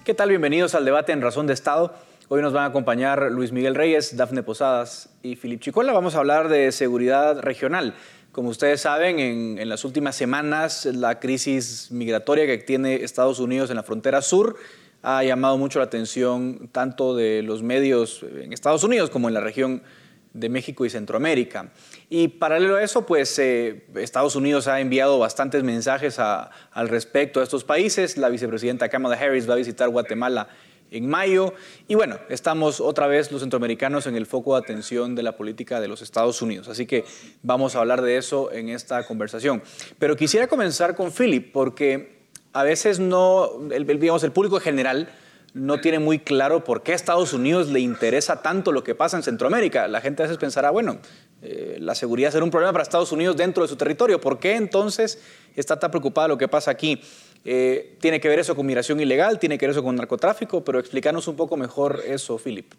[0.03, 0.29] ¿Qué tal?
[0.29, 1.93] Bienvenidos al debate en Razón de Estado.
[2.29, 5.93] Hoy nos van a acompañar Luis Miguel Reyes, Dafne Posadas y Filip Chicola.
[5.93, 7.95] Vamos a hablar de seguridad regional.
[8.33, 13.77] Como ustedes saben, en, las últimas semanas la crisis migratoria que tiene Estados Unidos en
[13.77, 14.57] la frontera sur
[15.03, 19.39] ha llamado mucho la atención tanto de los medios en Estados Unidos como en la
[19.39, 19.81] región
[20.33, 21.71] de México y Centroamérica.
[22.09, 27.43] Y paralelo a eso, pues eh, Estados Unidos ha enviado bastantes mensajes al respecto a
[27.43, 28.17] estos países.
[28.17, 30.49] La vicepresidenta Kamala Harris va a visitar Guatemala
[30.91, 31.53] en mayo.
[31.87, 35.79] Y bueno, estamos otra vez los centroamericanos en el foco de atención de la política
[35.79, 36.67] de los Estados Unidos.
[36.67, 37.05] Así que
[37.43, 39.61] vamos a hablar de eso en esta conversación.
[39.99, 42.17] Pero quisiera comenzar con Philip, porque
[42.53, 45.09] a veces no, el, digamos, el público general
[45.53, 49.17] no tiene muy claro por qué a Estados Unidos le interesa tanto lo que pasa
[49.17, 49.87] en Centroamérica.
[49.87, 50.99] La gente a veces pensará, bueno,
[51.41, 54.19] eh, la seguridad será un problema para Estados Unidos dentro de su territorio.
[54.19, 55.21] ¿Por qué entonces
[55.55, 57.01] está tan preocupada lo que pasa aquí?
[57.45, 60.79] Eh, tiene que ver eso con migración ilegal, tiene que ver eso con narcotráfico, pero
[60.79, 62.73] explícanos un poco mejor eso, Philip.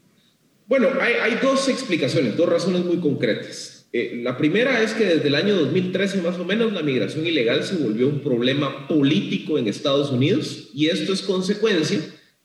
[0.67, 3.89] Bueno, hay, dos explicaciones, dos razones muy concretas.
[3.91, 7.65] Eh, la primera es que desde el año 2013 más o menos la migración ilegal
[7.65, 12.01] se volvió un problema político en Estados Unidos y esto es consecuencia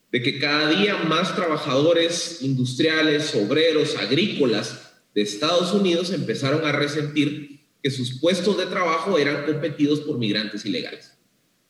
[0.10, 7.60] de que cada día más trabajadores industriales, obreros, agrícolas de Estados Unidos empezaron a resentir
[7.82, 11.13] que sus puestos de trabajo eran competidos por migrantes ilegales.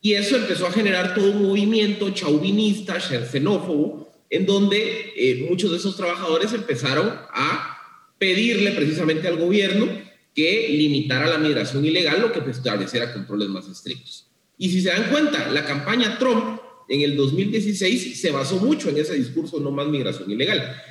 [0.04, 5.78] Y eso empezó a generar todo un movimiento chauvinista, xenófobo, en donde eh, muchos de
[5.78, 7.78] esos trabajadores empezaron a
[8.18, 9.88] pedirle precisamente al gobierno
[10.34, 14.26] que limitara la migración ilegal, lo que estableciera controles más estrictos.
[14.58, 18.98] Y si se dan cuenta, la campaña Trump en el 2016 se basó mucho en
[18.98, 20.82] ese discurso no más migración ilegal.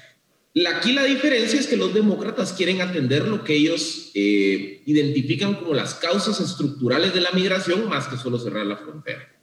[0.67, 5.73] Aquí la diferencia es que los demócratas quieren atender lo que ellos eh, identifican como
[5.73, 9.33] las causas estructurales de la migración más que solo cerrar la frontera.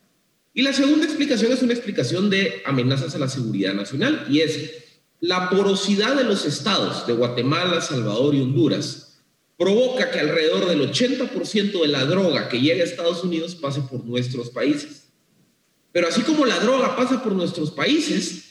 [0.55, 4.85] Y la segunda explicación es una explicación de amenazas a la seguridad nacional y es
[5.19, 9.11] la porosidad de los estados de Guatemala, Salvador y Honduras
[9.59, 14.05] provoca que alrededor del 80% de la droga que llega a Estados Unidos pase por
[14.05, 15.09] nuestros países.
[15.93, 18.50] Pero así como la droga pasa por nuestros países,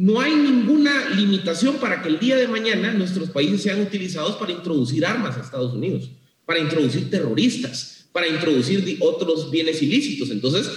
[0.00, 4.50] no hay ninguna limitación para que el día de mañana nuestros países sean utilizados para
[4.50, 6.10] introducir armas a Estados Unidos,
[6.46, 10.30] para introducir terroristas, para introducir otros bienes ilícitos.
[10.30, 10.70] Entonces,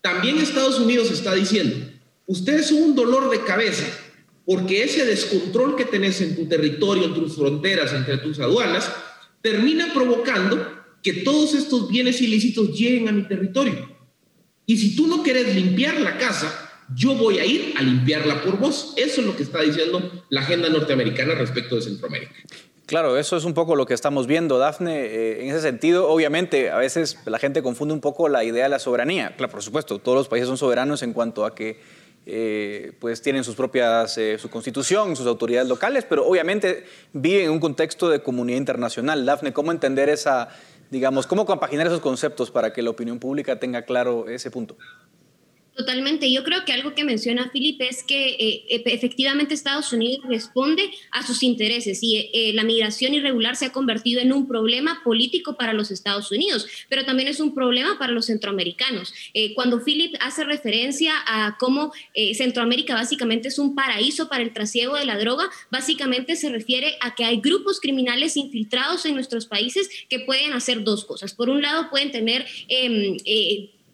[0.00, 1.74] también Estados Unidos está diciendo,
[2.28, 3.84] ustedes son un dolor de cabeza
[4.46, 8.88] porque ese descontrol que tenés en tu territorio, en tus fronteras, entre tus aduanas,
[9.42, 13.90] termina provocando que todos estos bienes ilícitos lleguen a mi territorio.
[14.66, 18.58] Y si tú no quieres limpiar la casa, yo voy a ir a limpiarla por
[18.58, 18.94] vos.
[18.96, 22.34] Eso es lo que está diciendo la agenda norteamericana respecto de Centroamérica.
[22.86, 25.04] Claro, eso es un poco lo que estamos viendo, Dafne.
[25.04, 28.70] Eh, en ese sentido, obviamente, a veces la gente confunde un poco la idea de
[28.70, 29.34] la soberanía.
[29.36, 31.78] Claro, por supuesto, todos los países son soberanos en cuanto a que
[32.24, 37.50] eh, pues tienen sus propias, eh, su constitución, sus autoridades locales, pero obviamente viven en
[37.50, 39.26] un contexto de comunidad internacional.
[39.26, 40.48] Dafne, ¿cómo entender esa,
[40.90, 44.78] digamos, cómo compaginar esos conceptos para que la opinión pública tenga claro ese punto?
[45.78, 46.28] Totalmente.
[46.32, 51.24] Yo creo que algo que menciona Felipe es que eh, efectivamente Estados Unidos responde a
[51.24, 55.74] sus intereses y eh, la migración irregular se ha convertido en un problema político para
[55.74, 59.14] los Estados Unidos, pero también es un problema para los centroamericanos.
[59.34, 61.92] Eh, cuando Philip hace referencia a cómo
[62.34, 67.14] Centroamérica básicamente es un paraíso para el trasiego de la droga, básicamente se refiere a
[67.14, 71.34] que hay grupos criminales infiltrados en nuestros países que pueden hacer dos cosas.
[71.34, 72.46] Por un lado, pueden tener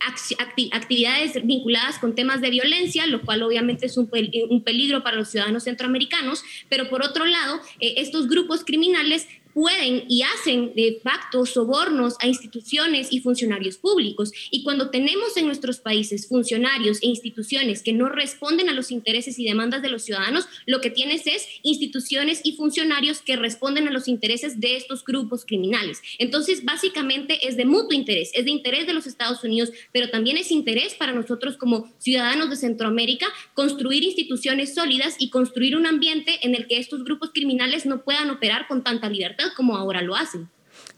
[0.00, 5.64] actividades vinculadas con temas de violencia, lo cual obviamente es un, peligro para los ciudadanos
[5.64, 12.16] centroamericanos, pero por otro lado, eh, estos grupos criminales pueden y hacen de facto sobornos
[12.20, 14.32] a instituciones y funcionarios públicos.
[14.50, 19.38] Y cuando tenemos en nuestros países funcionarios e instituciones que no responden a los intereses
[19.38, 23.92] y demandas de los ciudadanos, lo que tienes es instituciones y funcionarios que responden a
[23.92, 26.02] los intereses de estos grupos criminales.
[26.18, 30.36] Entonces, básicamente es de mutuo interés, es de interés de los Estados Unidos, pero también
[30.36, 36.40] es interés para nosotros como ciudadanos de Centroamérica construir instituciones sólidas y construir un ambiente
[36.42, 40.14] en el que estos grupos criminales no puedan operar con tanta libertad como ahora lo
[40.14, 40.48] hacen.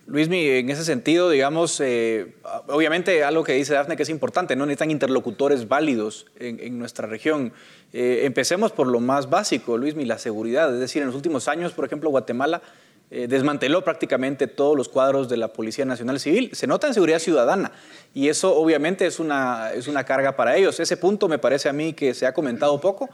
[0.07, 2.37] Luismi, en ese sentido, digamos, eh,
[2.69, 7.53] obviamente algo que dice Dafne que es importante, no necesitan interlocutores válidos en, nuestra región.
[7.93, 10.73] Eh, empecemos por lo más básico, Luismi, la seguridad.
[10.73, 12.63] Es decir, en los últimos años, por ejemplo, Guatemala
[13.11, 16.51] eh, desmanteló prácticamente todos los cuadros de la Policía Nacional Civil.
[16.53, 17.73] Se nota en seguridad ciudadana
[18.15, 20.79] y eso obviamente es una, es una carga para ellos.
[20.79, 23.09] Ese punto me parece a mí que se ha comentado poco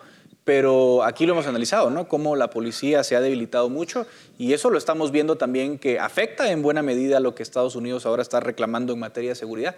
[0.44, 2.08] pero aquí lo hemos analizado, ¿no?
[2.08, 4.06] Cómo la policía se ha debilitado mucho
[4.38, 8.06] y eso lo estamos viendo también que afecta en buena medida lo que Estados Unidos
[8.06, 9.76] ahora está reclamando en materia de seguridad.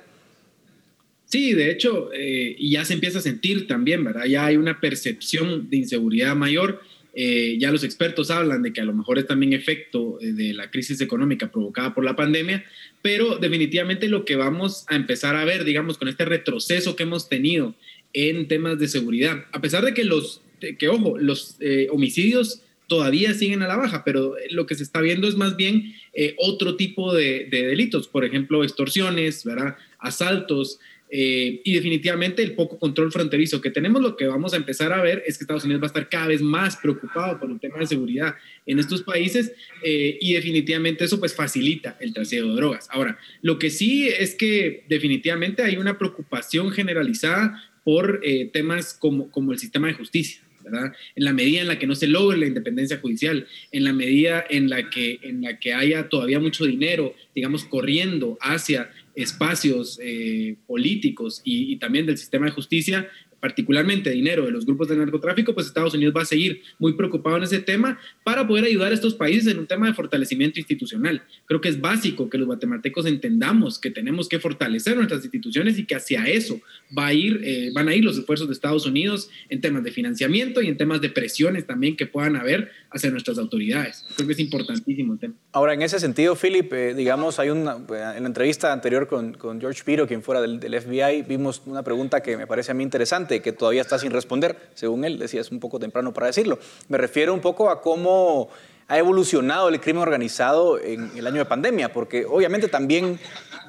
[1.27, 4.25] Sí, de hecho, eh, y ya se empieza a sentir también, ¿verdad?
[4.25, 6.81] Ya hay una percepción de inseguridad mayor.
[7.17, 10.53] Eh, ya los expertos hablan de que a lo mejor es también efecto eh, de
[10.53, 12.65] la crisis económica provocada por la pandemia,
[13.03, 17.29] pero definitivamente lo que vamos a empezar a ver, digamos, con este retroceso que hemos
[17.29, 17.75] tenido
[18.13, 20.41] en temas de seguridad, a pesar de que los
[20.79, 25.01] que ojo, los eh, homicidios todavía siguen a la baja, pero lo que se está
[25.01, 29.77] viendo es más bien eh, otro tipo de, delitos, por ejemplo, extorsiones, ¿verdad?
[29.99, 30.79] asaltos,
[31.11, 35.01] eh, y definitivamente el poco control fronterizo que tenemos, lo que vamos a empezar a
[35.01, 37.79] ver es que Estados Unidos va a estar cada vez más preocupado por el tema
[37.79, 38.35] de seguridad
[38.67, 39.53] en estos países
[39.85, 42.89] y definitivamente eso pues facilita el trasiego de drogas.
[42.91, 48.21] Ahora, lo que sí es que definitivamente hay una preocupación generalizada por
[48.53, 50.45] temas como, como el sistema de justicia.
[50.67, 54.45] En la medida en la que no se logre la independencia judicial, en la medida
[54.49, 60.57] en la que, en la que haya todavía mucho dinero, digamos, corriendo hacia espacios eh,
[60.67, 63.09] políticos y, también del sistema de justicia,
[63.45, 67.37] particularmente dinero de los grupos de narcotráfico, pues Estados Unidos va a seguir muy preocupado
[67.37, 71.23] en ese tema para poder ayudar a estos países en un tema de fortalecimiento institucional.
[71.45, 75.85] Creo que es básico que los guatemaltecos entendamos que tenemos que fortalecer nuestras instituciones y
[75.85, 76.59] que hacia eso
[76.97, 79.91] va a ir, eh, van a ir los esfuerzos de Estados Unidos en temas de
[79.91, 84.07] financiamiento y en temas de presiones también que puedan haber hacia nuestras autoridades.
[84.17, 85.35] Creo que es importantísimo el tema.
[85.53, 89.61] Ahora, en ese sentido, Philip, eh, digamos, hay una, en la entrevista anterior con, con
[89.61, 92.83] George Piro, quien fuera del, del FBI, vimos una pregunta que me parece a mí
[92.83, 96.59] interesante que todavía está sin responder, según él, decía, es un poco temprano para decirlo.
[96.89, 98.49] Me refiero un poco a cómo
[98.89, 103.19] ha evolucionado el crimen organizado en el año de pandemia, porque obviamente también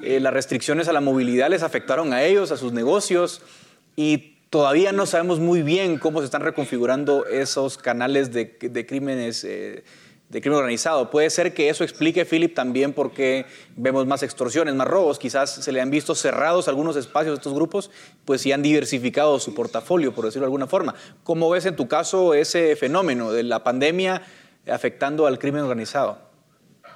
[0.02, 3.40] eh, las restricciones a la movilidad les afectaron a ellos, a sus negocios,
[3.96, 9.44] y todavía no sabemos muy bien cómo se están reconfigurando esos canales de, de crímenes.
[9.44, 9.84] Eh,
[10.28, 11.10] de crimen organizado.
[11.10, 13.46] Puede ser que eso explique, Philip, también por qué
[13.76, 15.18] vemos más extorsiones, más robos.
[15.18, 17.90] Quizás se le han visto cerrados algunos espacios de estos grupos,
[18.24, 20.94] pues sí han diversificado su portafolio, por decirlo de alguna forma.
[21.22, 24.22] ¿Cómo ves en tu caso ese fenómeno de la pandemia
[24.66, 26.18] afectando al crimen organizado?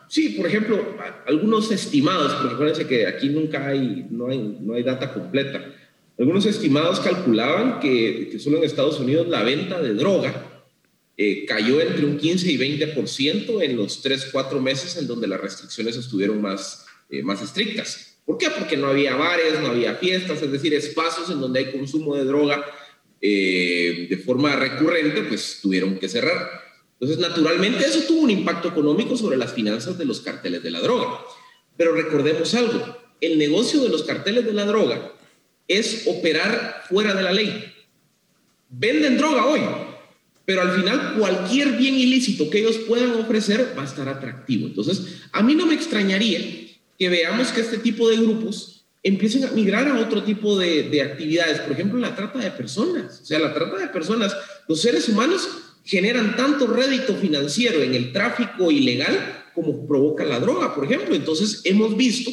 [0.09, 0.76] Sí, por ejemplo,
[1.28, 5.64] algunos estimados, porque acuérdense que aquí nunca hay, no hay, no hay data completa,
[6.18, 10.50] Algunos estimados calculaban que solo en Estados Unidos la venta de droga
[11.17, 15.41] eh, cayó entre un 15 y 20% en los 3, 4 meses en donde las
[15.41, 18.19] restricciones estuvieron más, eh, más estrictas.
[18.25, 18.49] ¿Por qué?
[18.51, 22.25] Porque no había bares, no había fiestas, es decir, espacios en donde hay consumo de
[22.25, 22.65] droga
[23.21, 26.49] eh, de forma recurrente, pues tuvieron que cerrar.
[27.01, 30.81] Entonces, naturalmente, eso tuvo un impacto económico sobre las finanzas de los carteles de la
[30.81, 31.21] droga.
[31.77, 35.13] Pero recordemos algo, el negocio de los carteles de la droga
[35.67, 37.73] es operar fuera de la ley.
[38.69, 39.61] Venden droga hoy,
[40.51, 44.67] pero al final cualquier bien ilícito que ellos puedan ofrecer va a estar atractivo.
[44.67, 46.41] Entonces, a mí no me extrañaría
[46.99, 51.03] que veamos que este tipo de grupos empiecen a migrar a otro tipo de, de,
[51.03, 53.21] actividades, por ejemplo, la trata de personas.
[53.23, 54.37] O sea, la trata de personas,
[54.67, 55.49] los seres humanos
[55.85, 61.15] generan tanto rédito financiero en el tráfico ilegal como provoca la droga, por ejemplo.
[61.15, 62.29] Entonces, hemos visto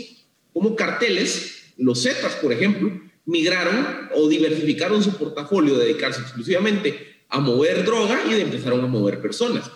[0.54, 7.40] cómo carteles, los Zetas, por ejemplo, migraron o diversificaron su portafolio de dedicarse exclusivamente a
[7.40, 9.70] mover droga y empezaron a mover personas.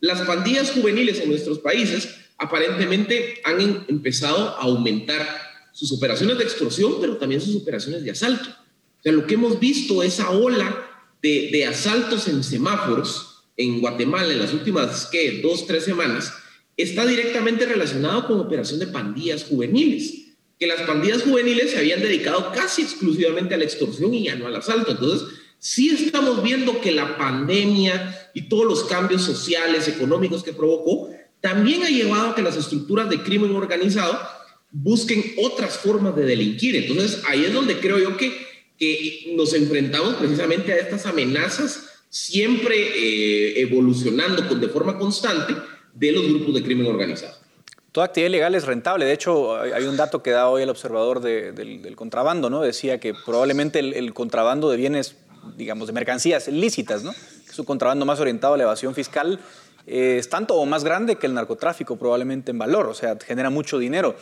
[0.00, 5.26] Las pandillas juveniles en nuestros países aparentemente han em, empezado a aumentar
[5.72, 8.48] sus operaciones de extorsión, pero también sus operaciones de asalto.
[8.48, 14.32] O sea, lo que hemos visto, esa ola de, de asaltos en semáforos en Guatemala
[14.32, 15.40] en las últimas, ¿qué?
[15.42, 16.32] Dos, tres semanas,
[16.76, 20.24] está directamente relacionado con operación de pandillas juveniles
[20.58, 24.46] que las pandillas juveniles se habían dedicado casi exclusivamente a la extorsión y ya no
[24.46, 24.92] al asalto.
[24.92, 25.28] Entonces,
[25.64, 31.08] sí estamos viendo que la pandemia y todos los cambios sociales, económicos que provocó,
[31.40, 34.20] también ha llevado a que las estructuras de crimen organizado
[34.70, 36.76] busquen otras formas de delinquir.
[36.76, 38.30] Entonces, ahí es donde creo yo que,
[38.78, 45.54] que nos enfrentamos precisamente a estas amenazas, siempre eh, evolucionando con, de forma constante
[45.94, 47.38] de los grupos de crimen organizado.
[47.90, 49.06] Toda actividad ilegal es rentable.
[49.06, 52.60] De hecho, hay un dato que da hoy el observador del, contrabando, ¿no?
[52.60, 55.14] Decía que probablemente el, el contrabando de bienes
[55.56, 57.12] digamos, de mercancías lícitas, ¿no?
[57.48, 59.38] Es un contrabando más orientado a la evasión fiscal,
[59.86, 63.50] eh, es tanto o más grande que el narcotráfico probablemente en valor, o sea, genera
[63.50, 64.16] mucho dinero.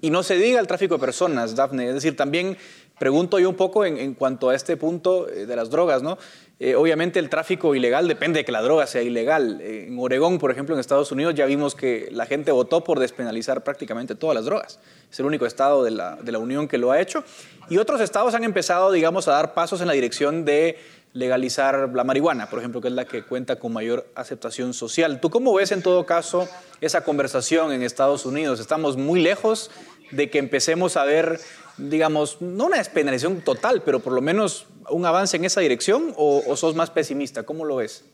[0.00, 2.56] Y no se diga el tráfico de personas, Dafne, es decir, también
[2.98, 6.18] pregunto yo un poco en, cuanto a este punto eh, de las drogas, ¿no?
[6.60, 9.60] Eh, obviamente el tráfico ilegal depende de que la droga sea ilegal.
[9.60, 13.62] en Oregón, por ejemplo, en Estados Unidos, ya vimos que la gente votó por despenalizar
[13.62, 14.80] prácticamente todas las drogas.
[15.10, 17.22] Es el único estado de la, de la Unión que lo ha hecho.
[17.70, 20.78] Y otros estados han empezado, digamos, a dar pasos en la dirección de
[21.12, 25.20] legalizar la marihuana, por ejemplo, que es la que cuenta con mayor aceptación social.
[25.20, 26.48] ¿Tú cómo ves en todo caso
[26.80, 28.60] esa conversación en Estados Unidos?
[28.60, 29.70] ¿Estamos muy lejos
[30.10, 31.40] de que empecemos a ver,
[31.78, 36.56] digamos, no una despenalización total, pero por lo menos un avance en esa dirección o,
[36.56, 37.44] sos más pesimista?
[37.44, 38.04] ¿Cómo lo ves?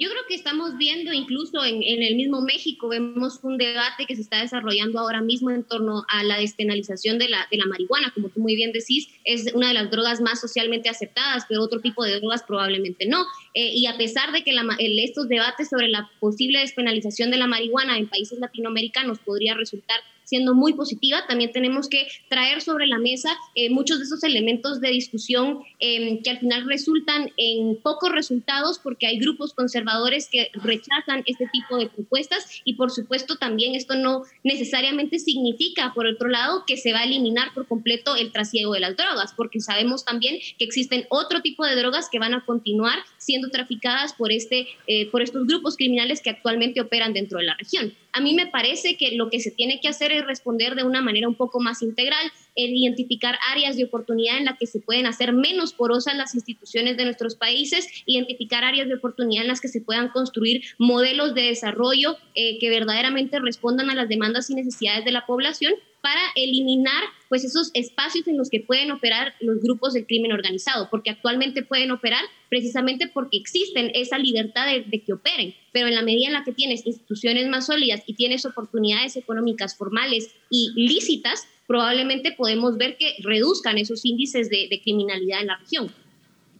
[0.00, 4.22] Yo creo que estamos viendo incluso en, el mismo México, vemos un debate que se
[4.22, 8.28] está desarrollando ahora mismo en torno a la despenalización de la, de la marihuana, como
[8.28, 12.04] tú muy bien decís, es una de las drogas más socialmente aceptadas, pero otro tipo
[12.04, 13.26] de drogas probablemente no.
[13.54, 14.54] Eh, y a pesar de que
[15.02, 19.98] estos debates sobre la posible despenalización de la marihuana en países latinoamericanos podría resultar
[20.28, 24.78] siendo muy positiva, también tenemos que traer sobre la mesa eh, muchos de esos elementos
[24.82, 30.50] de discusión em, que al final resultan en pocos resultados porque hay grupos conservadores que
[30.52, 36.28] rechazan este tipo de propuestas y por supuesto también esto no necesariamente significa, por otro
[36.28, 40.04] lado, que se va a eliminar por completo el trasiego de las drogas, porque sabemos
[40.04, 44.66] también que existen otro tipo de drogas que van a continuar siendo traficadas por, este,
[44.86, 47.94] eh, por estos grupos criminales que actualmente operan dentro de la región.
[48.12, 51.02] A mí me parece que lo que se tiene que hacer es responder de una
[51.02, 55.32] manera un poco más integral, identificar áreas de oportunidad en las que se pueden hacer
[55.32, 59.80] menos porosas las instituciones de nuestros países, identificar áreas de oportunidad en las que se
[59.80, 65.12] puedan construir modelos de desarrollo eh, que verdaderamente respondan a las demandas y necesidades de
[65.12, 65.74] la población
[66.08, 70.88] para eliminar pues esos espacios en los que pueden operar los grupos del crimen organizado,
[70.90, 75.94] porque actualmente pueden operar precisamente porque existen esa libertad de, de, que operen, pero en
[75.94, 80.72] la medida en la que tienes instituciones más sólidas y tienes oportunidades económicas formales y
[80.76, 85.92] lícitas, probablemente podemos ver que reduzcan esos índices de, de criminalidad en la región.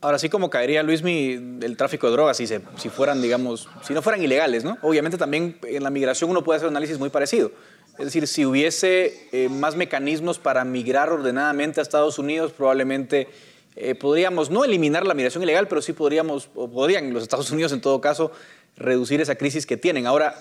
[0.01, 3.95] Ahora sí como caería, Luismi, el tráfico de drogas si, se, si fueran, digamos, si
[3.95, 4.77] no fueran ilegales, ¿no?
[4.83, 7.51] Obviamente también en la migración uno puede hacer un análisis muy parecido.
[7.99, 13.27] Es decir, si hubiese eh, más mecanismos para migrar ordenadamente a Estados Unidos, probablemente
[13.75, 17.73] eh, podríamos no eliminar la migración ilegal, pero sí podríamos, o podrían los Estados Unidos
[17.73, 18.31] en todo caso,
[18.77, 20.07] reducir esa crisis que tienen.
[20.07, 20.37] Ahora,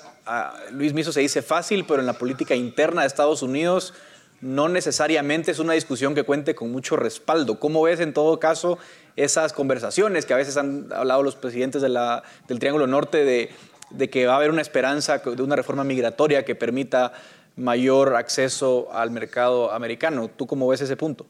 [0.71, 3.95] Luis Miso se dice fácil, pero en la política interna de Estados Unidos
[4.39, 7.59] no necesariamente es una discusión que cuente con mucho respaldo.
[7.59, 8.77] ¿Cómo ves en todo caso
[9.15, 13.25] esas conversaciones que a veces han hablado los presidentes del Triángulo Norte
[13.89, 17.13] de que va a haber una esperanza de una reforma migratoria que permita
[17.57, 20.29] mayor acceso al mercado americano.
[20.29, 21.27] ¿Tú cómo ves ese punto?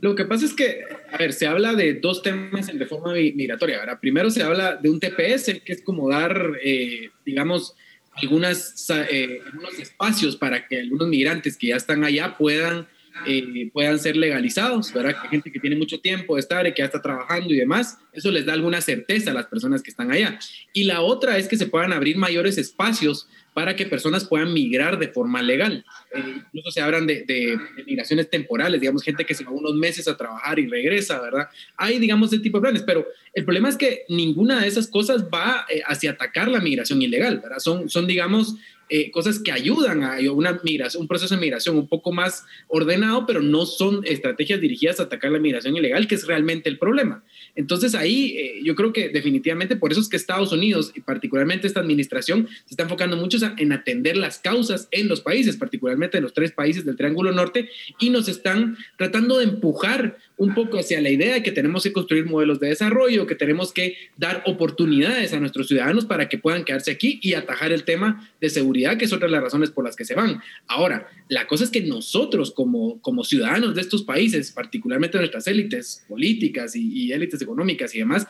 [0.00, 3.80] Lo que pasa es que, a ver, se habla de dos temas en reforma migratoria.
[4.00, 7.74] Primero se habla de un TPS, que es como dar, eh, digamos,
[8.12, 12.86] algunas, eh, algunos espacios para que algunos migrantes que ya están allá puedan
[13.26, 15.20] eh, puedan ser legalizados, ¿verdad?
[15.22, 17.98] Que gente que tiene mucho tiempo de estar y que ya está trabajando y demás,
[18.12, 20.38] eso les da alguna certeza a las personas que están allá.
[20.72, 24.98] Y la otra es que se puedan abrir mayores espacios para que personas puedan migrar
[24.98, 25.82] de forma legal.
[26.14, 30.06] Eh, incluso se hablan de, de, migraciones temporales, digamos, gente que se va unos meses
[30.08, 31.48] a trabajar y regresa, ¿verdad?
[31.78, 35.24] Hay, digamos, ese tipo de planes, pero el problema es que ninguna de esas cosas
[35.32, 37.58] va eh, hacia atacar la migración ilegal, ¿verdad?
[37.58, 38.56] Son, son digamos,
[38.88, 43.26] eh, cosas que ayudan a una migración, un proceso de migración un poco más ordenado,
[43.26, 47.24] pero no son estrategias dirigidas a atacar la migración ilegal, que es realmente el problema.
[47.54, 51.66] Entonces ahí eh, yo creo que definitivamente por eso es que Estados Unidos y particularmente
[51.66, 56.22] esta administración se está enfocando mucho en atender las causas en los países, particularmente en
[56.22, 57.68] los tres países del Triángulo Norte,
[57.98, 61.92] y nos están tratando de empujar un poco hacia la idea de que tenemos que
[61.92, 66.64] construir modelos de desarrollo, que tenemos que dar oportunidades a nuestros ciudadanos para que puedan
[66.64, 69.84] quedarse aquí y atajar el tema de seguridad, que es otra de las razones por
[69.84, 70.40] las que se van.
[70.66, 76.04] Ahora, la cosa es que nosotros como, como ciudadanos de estos países, particularmente nuestras élites
[76.08, 78.26] políticas y, élites económicas y demás,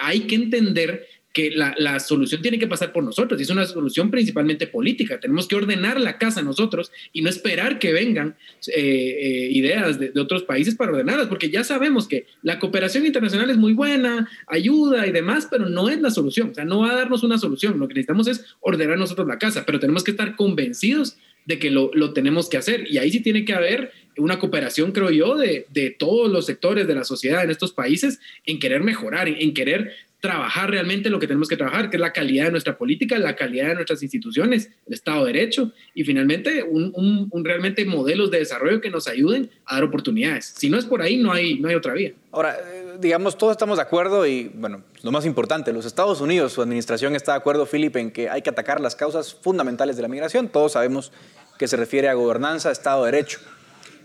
[0.00, 1.06] hay que entender
[1.36, 5.20] que la, solución tiene que pasar por nosotros y es una solución principalmente política.
[5.20, 8.36] Tenemos que ordenar la casa nosotros y no esperar que vengan
[8.68, 13.50] eh, eh, ideas de, otros países para ordenarlas, porque ya sabemos que la cooperación internacional
[13.50, 16.52] es muy buena, ayuda y demás, pero no es la solución.
[16.52, 17.78] O sea, no va a darnos una solución.
[17.78, 21.70] Lo que necesitamos es ordenar nosotros la casa, pero tenemos que estar convencidos de que
[21.70, 22.90] lo, tenemos que hacer.
[22.90, 26.94] Y ahí sí tiene que haber una cooperación, creo yo, de, todos los sectores de
[26.94, 31.48] la sociedad en estos países en querer mejorar, en querer trabajar realmente lo que tenemos
[31.48, 34.94] que trabajar, que es la calidad de nuestra política, la calidad de nuestras instituciones, el
[34.94, 39.84] Estado de Derecho y finalmente un, realmente modelos de desarrollo que nos ayuden a dar
[39.84, 40.54] oportunidades.
[40.56, 42.12] Si no es por ahí, no hay, no hay otra vía.
[42.32, 46.52] Ahora, eh, digamos, todos estamos de acuerdo y, bueno, lo más importante, los Estados Unidos,
[46.52, 50.02] su administración está de acuerdo, Philip, en que hay que atacar las causas fundamentales de
[50.02, 50.48] la migración.
[50.48, 51.12] Todos sabemos
[51.58, 53.38] que se refiere a gobernanza, Estado de Derecho.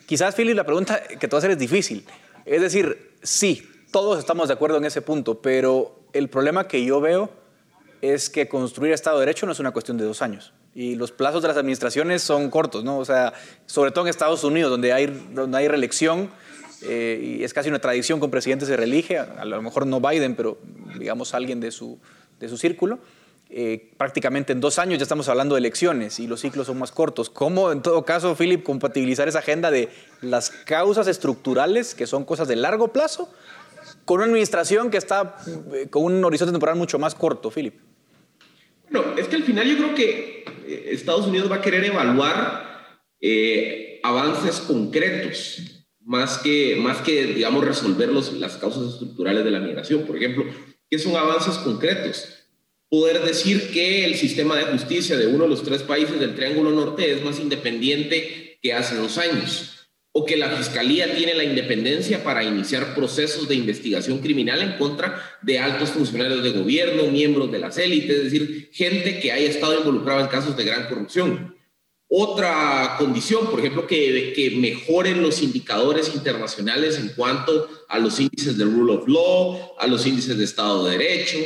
[0.05, 2.05] Quizás, Philip, la pregunta que te voy a hacer es difícil.
[2.45, 7.01] Es decir, sí, todos estamos de acuerdo en ese punto, pero el problema que yo
[7.01, 7.30] veo
[8.01, 10.53] es que construir Estado de Derecho no es una cuestión de dos años.
[10.74, 12.97] Y los plazos de las administraciones son cortos, ¿no?
[12.97, 13.34] O sea,
[13.66, 16.30] sobre todo en Estados Unidos, donde hay, donde hay reelección,
[16.84, 19.99] eh, y es casi una tradición que un presidente se reelige, a lo mejor no
[19.99, 20.57] Biden, pero
[20.97, 21.99] digamos alguien de su,
[22.39, 22.99] de su círculo.
[23.53, 26.93] Eh, prácticamente en dos años ya estamos hablando de elecciones y los ciclos son más
[26.93, 27.30] cortos.
[27.30, 29.89] ¿Cómo, en todo caso, Philip, compatibilizar esa agenda de
[30.22, 33.30] las causas estructurales, que son cosas de largo plazo,
[34.12, 35.38] con una administración que está
[35.74, 37.76] eh, con un horizonte temporal mucho más corto, Philip?
[38.89, 42.97] Bueno, es que al final yo creo que eh, Estados Unidos va a querer evaluar
[43.22, 49.62] eh, avances concretos, más que, más que, digamos, resolver los, las causas estructurales de la
[49.62, 50.01] migración.
[50.01, 50.43] Por ejemplo,
[50.89, 52.49] ¿qué son avances concretos?
[52.89, 56.72] Poder decir que el sistema de justicia de uno de los tres países del Triángulo
[56.72, 59.80] Norte es más independiente que hace dos años
[60.14, 65.22] o que la Fiscalía tiene la independencia para iniciar procesos de investigación criminal en contra
[65.41, 69.80] de altos funcionarios de gobierno, miembros de las élites, es decir, gente que haya estado
[69.80, 71.55] involucrada en casos de gran corrupción.
[72.09, 78.66] Otra condición, por ejemplo, que, mejoren los indicadores internacionales en cuanto a los índices de
[78.66, 81.38] rule of law, a los índices de Estado de Derecho.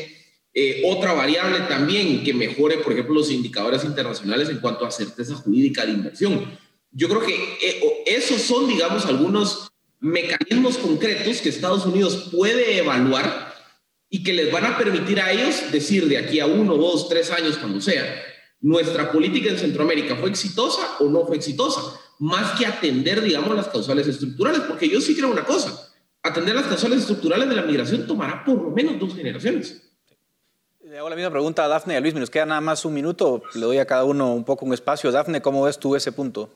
[0.55, 5.36] Eh, otra variable también que mejore, por ejemplo, los indicadores internacionales en cuanto a certeza
[5.36, 6.64] jurídica de inversión
[6.95, 9.69] yo creo que eh, esos son, digamos, algunos
[9.99, 13.53] mecanismos concretos que Estados Unidos puede evaluar
[14.09, 17.31] y que les van a permitir a ellos decir de aquí a uno, dos, tres
[17.31, 18.05] años, cuando sea,
[18.61, 21.81] nuestra política en Centroamérica fue exitosa o no fue exitosa,
[22.19, 25.93] más que atender, digamos, las causales estructurales, porque yo sí creo una cosa,
[26.23, 29.81] atender las causales estructurales de la migración tomará por lo menos dos generaciones.
[30.81, 32.93] Le hago la misma pregunta a Dafne y a Luis, nos queda nada más un
[32.93, 35.11] minuto, le doy a cada uno un poco un espacio.
[35.11, 36.49] Dafne, ¿cómo ves tú ese punto?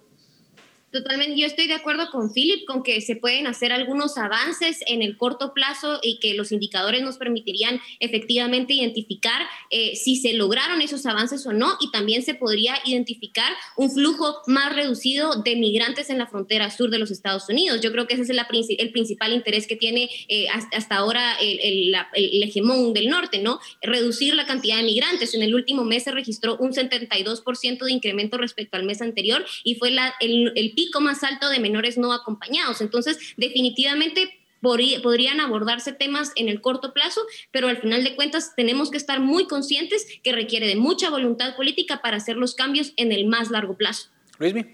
[0.91, 5.03] Totalmente, yo estoy de acuerdo con Philip, con que se pueden hacer algunos avances en
[5.03, 10.81] el corto plazo y que los indicadores nos permitirían efectivamente identificar eh, si se lograron
[10.81, 16.09] esos avances o no y también se podría identificar un flujo más reducido de migrantes
[16.09, 17.81] en la frontera sur de los Estados Unidos.
[17.81, 22.43] Yo creo que ese es el, principal interés que tiene eh, hasta, ahora el, el,
[22.43, 23.59] hegemón del norte, ¿no?
[23.83, 25.35] Reducir la cantidad de migrantes.
[25.35, 29.75] En el último mes se registró un 72% de incremento respecto al mes anterior y
[29.75, 32.80] fue la, el, el pico más alto de menores no acompañados.
[32.80, 37.19] Entonces, definitivamente podrían abordarse temas en el corto plazo,
[37.51, 41.57] pero al final de cuentas tenemos que estar muy conscientes que requiere de mucha voluntad
[41.57, 44.07] política para hacer los cambios en el más largo plazo.
[44.38, 44.67] Luismi.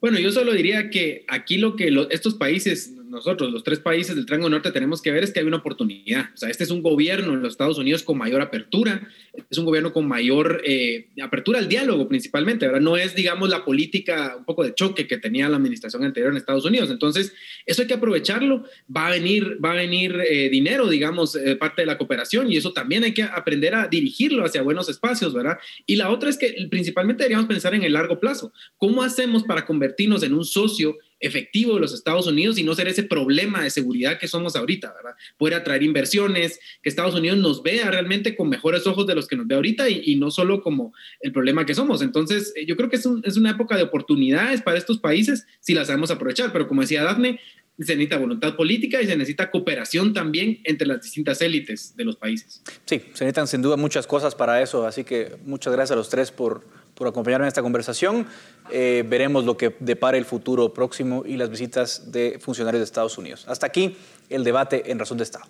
[0.00, 4.26] Bueno, yo solo diría que aquí lo que estos países nosotros, los tres países del
[4.26, 6.30] Triángulo Norte, tenemos que ver es que hay una oportunidad.
[6.34, 9.08] O sea, este es un gobierno en los Estados Unidos con mayor apertura,
[9.50, 12.80] es un gobierno con mayor eh, apertura al diálogo principalmente, ¿verdad?
[12.80, 16.36] No es, digamos, la política un poco de choque que tenía la administración anterior en
[16.36, 16.90] Estados Unidos.
[16.90, 17.32] Entonces,
[17.66, 18.64] eso hay que aprovecharlo.
[18.94, 22.56] Va a venir, va a venir eh, dinero, digamos, de parte de la cooperación y
[22.56, 25.58] eso también hay que aprender a dirigirlo hacia buenos espacios, ¿verdad?
[25.86, 28.52] Y la otra es que principalmente deberíamos pensar en el largo plazo.
[28.76, 32.88] ¿Cómo hacemos para convertirnos en un socio efectivo de los Estados Unidos y no ser
[32.88, 35.16] ese problema de seguridad que somos ahorita, ¿verdad?
[35.36, 39.36] Poder atraer inversiones, que Estados Unidos nos vea realmente con mejores ojos de los que
[39.36, 42.02] nos ve ahorita y, no solo como el problema que somos.
[42.02, 45.74] Entonces, eh, yo creo que es, es, una época de oportunidades para estos países si
[45.74, 47.40] las sabemos aprovechar, pero como decía Daphne,
[47.84, 52.16] se necesita voluntad política y se necesita cooperación también entre las distintas élites de los
[52.16, 52.62] países.
[52.84, 56.08] Sí, se necesitan sin duda muchas cosas para eso, así que muchas gracias a los
[56.08, 56.64] tres por,
[56.94, 58.26] por acompañarme en esta conversación.
[58.70, 63.16] Eh, veremos lo que depara el futuro próximo y las visitas de funcionarios de Estados
[63.16, 63.44] Unidos.
[63.46, 63.96] Hasta aquí
[64.28, 65.44] el debate en Razón de Estado.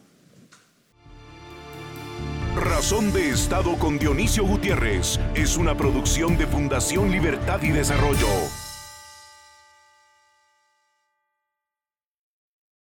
[2.56, 8.26] Razón de Estado con Dionisio Gutiérrez es una producción de Fundación Libertad y Desarrollo.